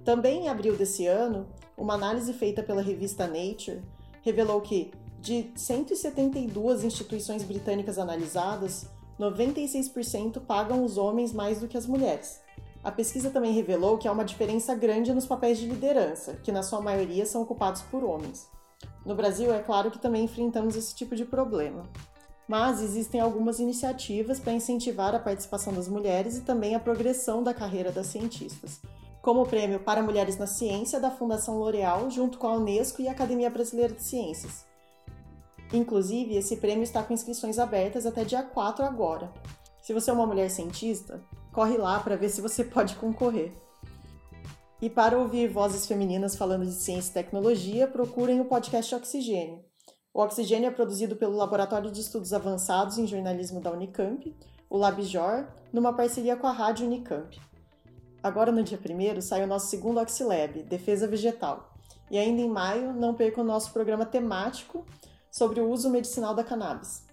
[0.05, 3.81] Também em abril desse ano, uma análise feita pela revista Nature
[4.23, 8.87] revelou que, de 172 instituições britânicas analisadas,
[9.21, 12.41] 96% pagam os homens mais do que as mulheres.
[12.83, 16.63] A pesquisa também revelou que há uma diferença grande nos papéis de liderança, que na
[16.63, 18.49] sua maioria são ocupados por homens.
[19.05, 21.83] No Brasil, é claro que também enfrentamos esse tipo de problema.
[22.49, 27.53] Mas existem algumas iniciativas para incentivar a participação das mulheres e também a progressão da
[27.53, 28.81] carreira das cientistas,
[29.21, 33.09] como o Prêmio para Mulheres na Ciência da Fundação L'Oréal, junto com a Unesco e
[33.09, 34.70] a Academia Brasileira de Ciências.
[35.73, 39.33] Inclusive, esse prêmio está com inscrições abertas até dia 4 agora.
[39.81, 43.53] Se você é uma mulher cientista, corre lá para ver se você pode concorrer.
[44.83, 49.63] E para ouvir vozes femininas falando de ciência e tecnologia, procurem o podcast Oxigênio.
[50.13, 54.35] O Oxigênio é produzido pelo Laboratório de Estudos Avançados em Jornalismo da Unicamp,
[54.69, 57.39] o LabJOR, numa parceria com a Rádio Unicamp.
[58.23, 61.73] Agora, no dia 1 sai o nosso segundo Oxilab, Defesa Vegetal.
[62.11, 64.85] E ainda em maio, não perca o nosso programa temático
[65.31, 67.05] sobre o uso medicinal da cannabis.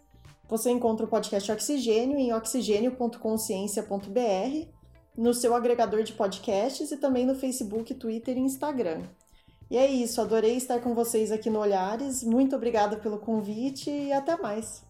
[0.50, 4.68] Você encontra o podcast Oxigênio em oxigênio.consciência.br,
[5.18, 9.04] no seu agregador de podcasts e também no Facebook, Twitter e Instagram.
[9.70, 12.24] E é isso, adorei estar com vocês aqui no Olhares.
[12.24, 14.87] Muito obrigada pelo convite e até mais.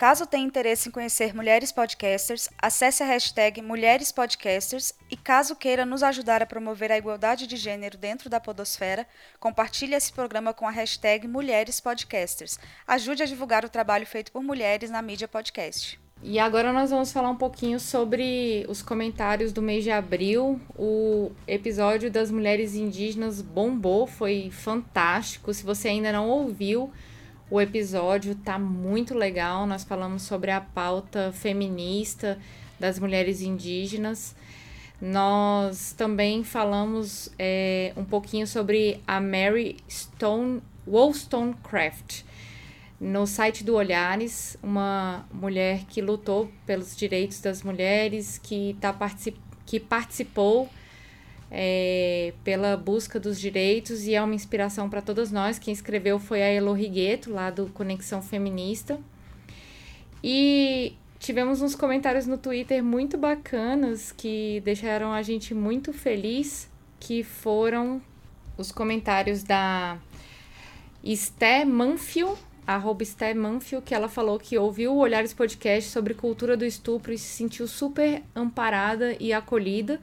[0.00, 5.84] Caso tenha interesse em conhecer mulheres podcasters, acesse a hashtag Mulheres Podcasters e caso queira
[5.84, 9.06] nos ajudar a promover a igualdade de gênero dentro da podosfera,
[9.38, 12.58] compartilhe esse programa com a hashtag Mulheres Podcasters.
[12.86, 16.00] Ajude a divulgar o trabalho feito por mulheres na mídia podcast.
[16.22, 20.58] E agora nós vamos falar um pouquinho sobre os comentários do mês de abril.
[20.78, 25.52] O episódio das mulheres indígenas bombou, foi fantástico.
[25.52, 26.90] Se você ainda não ouviu,
[27.50, 29.66] o episódio tá muito legal.
[29.66, 32.38] Nós falamos sobre a pauta feminista
[32.78, 34.36] das mulheres indígenas.
[35.00, 42.22] Nós também falamos é, um pouquinho sobre a Mary Stone Wollstonecraft.
[43.00, 49.38] No site do Olhares, uma mulher que lutou pelos direitos das mulheres, que, tá particip...
[49.64, 50.68] que participou
[51.50, 55.58] é, pela busca dos direitos e é uma inspiração para todas nós.
[55.58, 59.00] Quem escreveu foi a Elo Rigueto, lá do Conexão Feminista.
[60.22, 66.70] E tivemos uns comentários no Twitter muito bacanas que deixaram a gente muito feliz,
[67.00, 68.00] que foram
[68.56, 69.98] os comentários da
[71.02, 76.56] Esté Manfio, arroba Esté Manfio, que ela falou que ouviu o Olhares Podcast sobre cultura
[76.56, 80.00] do estupro e se sentiu super amparada e acolhida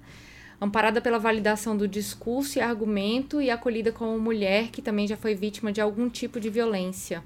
[0.60, 5.36] amparada pela validação do discurso e argumento e acolhida como mulher que também já foi
[5.36, 7.24] vítima de algum tipo de violência.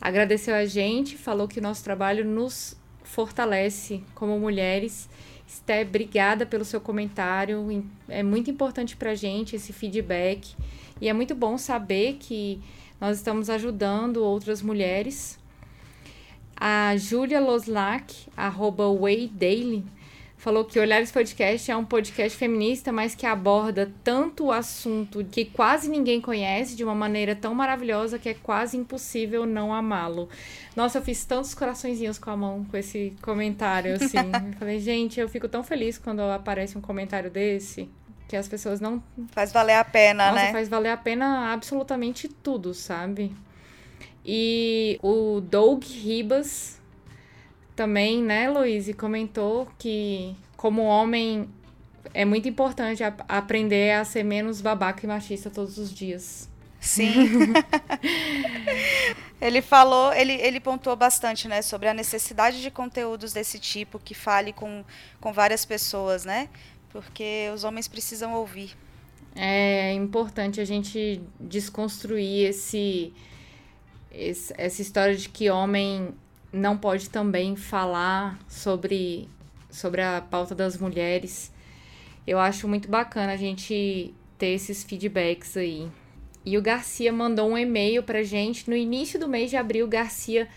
[0.00, 5.08] Agradeceu a gente, falou que o nosso trabalho nos fortalece como mulheres.
[5.46, 7.84] Esté, obrigada pelo seu comentário.
[8.08, 10.54] É muito importante para a gente esse feedback.
[11.00, 12.60] E é muito bom saber que
[13.00, 15.38] nós estamos ajudando outras mulheres.
[16.56, 19.84] A Júlia Loslack, arroba Way Daily,
[20.44, 25.46] falou que Olhares Podcast é um podcast feminista, mas que aborda tanto o assunto que
[25.46, 30.28] quase ninguém conhece de uma maneira tão maravilhosa que é quase impossível não amá-lo.
[30.76, 34.18] Nossa, eu fiz tantos coraçõezinhos com a mão com esse comentário, assim.
[34.52, 37.88] eu falei, gente, eu fico tão feliz quando aparece um comentário desse
[38.28, 39.02] que as pessoas não.
[39.30, 40.52] Faz valer a pena, Nossa, né?
[40.52, 43.34] Faz valer a pena absolutamente tudo, sabe?
[44.22, 46.83] E o Doug Ribas
[47.74, 51.48] também, né, Luiz, comentou que como homem
[52.12, 56.48] é muito importante a aprender a ser menos babaca e machista todos os dias.
[56.80, 57.12] Sim.
[59.40, 64.14] ele falou, ele, ele pontuou bastante, né, sobre a necessidade de conteúdos desse tipo que
[64.14, 64.84] fale com,
[65.20, 66.48] com várias pessoas, né?
[66.90, 68.76] Porque os homens precisam ouvir.
[69.34, 73.12] É importante a gente desconstruir esse,
[74.12, 76.14] esse essa história de que homem
[76.54, 79.28] não pode também falar sobre,
[79.68, 81.52] sobre a pauta das mulheres.
[82.26, 85.88] Eu acho muito bacana a gente ter esses feedbacks aí.
[86.44, 89.88] E o Garcia mandou um e-mail pra gente no início do mês de abril.
[89.88, 90.48] Garcia,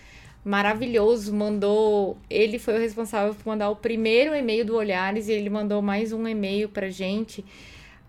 [0.46, 2.18] maravilhoso, mandou.
[2.30, 6.14] Ele foi o responsável por mandar o primeiro e-mail do Olhares e ele mandou mais
[6.14, 7.44] um e-mail pra gente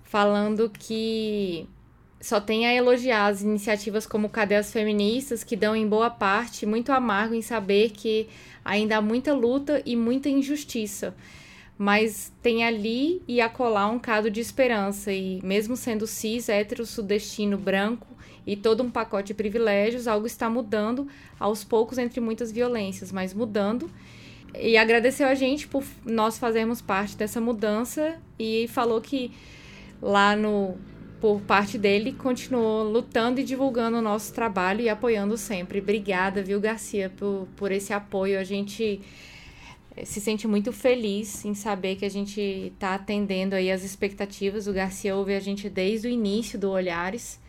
[0.02, 1.68] falando que
[2.20, 6.66] só tem a elogiar as iniciativas como Cadê as Feministas, que dão em boa parte
[6.66, 8.28] muito amargo em saber que
[8.64, 11.14] ainda há muita luta e muita injustiça.
[11.76, 17.56] Mas tem ali e acolá um cado de esperança, e mesmo sendo cis, hétero, sudestino,
[17.56, 18.08] branco
[18.44, 21.06] e todo um pacote de privilégios, algo está mudando
[21.38, 23.88] aos poucos entre muitas violências, mas mudando.
[24.58, 29.30] E agradeceu a gente por nós fazermos parte dessa mudança e falou que
[30.00, 30.76] lá no
[31.20, 35.80] por parte dele, continuou lutando e divulgando o nosso trabalho e apoiando sempre.
[35.80, 38.38] Obrigada, viu, Garcia, por, por esse apoio.
[38.38, 39.00] A gente
[39.96, 44.68] eh, se sente muito feliz em saber que a gente está atendendo aí as expectativas.
[44.68, 47.40] O Garcia ouve a gente desde o início do Olhares.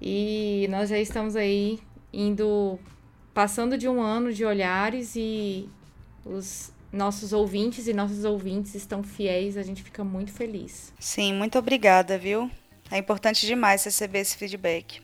[0.00, 1.80] E nós já estamos aí
[2.12, 2.78] indo,
[3.34, 5.68] passando de um ano de Olhares e
[6.24, 10.92] os nossos ouvintes e nossos ouvintes estão fiéis, a gente fica muito feliz.
[10.98, 12.50] Sim, muito obrigada, viu?
[12.90, 15.00] É importante demais receber esse feedback.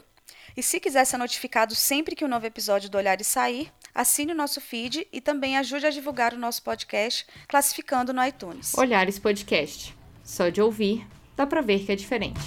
[0.55, 4.35] E se quiser ser notificado sempre que um novo episódio do Olhares sair, assine o
[4.35, 8.73] nosso feed e também ajude a divulgar o nosso podcast classificando no iTunes.
[8.77, 9.93] Olhares Podcast.
[10.23, 12.39] Só de ouvir, dá pra ver que é diferente.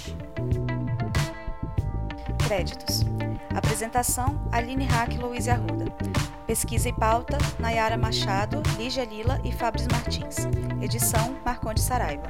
[2.47, 3.01] Créditos.
[3.55, 5.85] Apresentação: Aline Hack e Luiz Arruda.
[6.45, 10.37] Pesquisa e pauta: Nayara Machado, Lígia Lila e Fabris Martins.
[10.81, 12.27] Edição: Marconde Saraiva.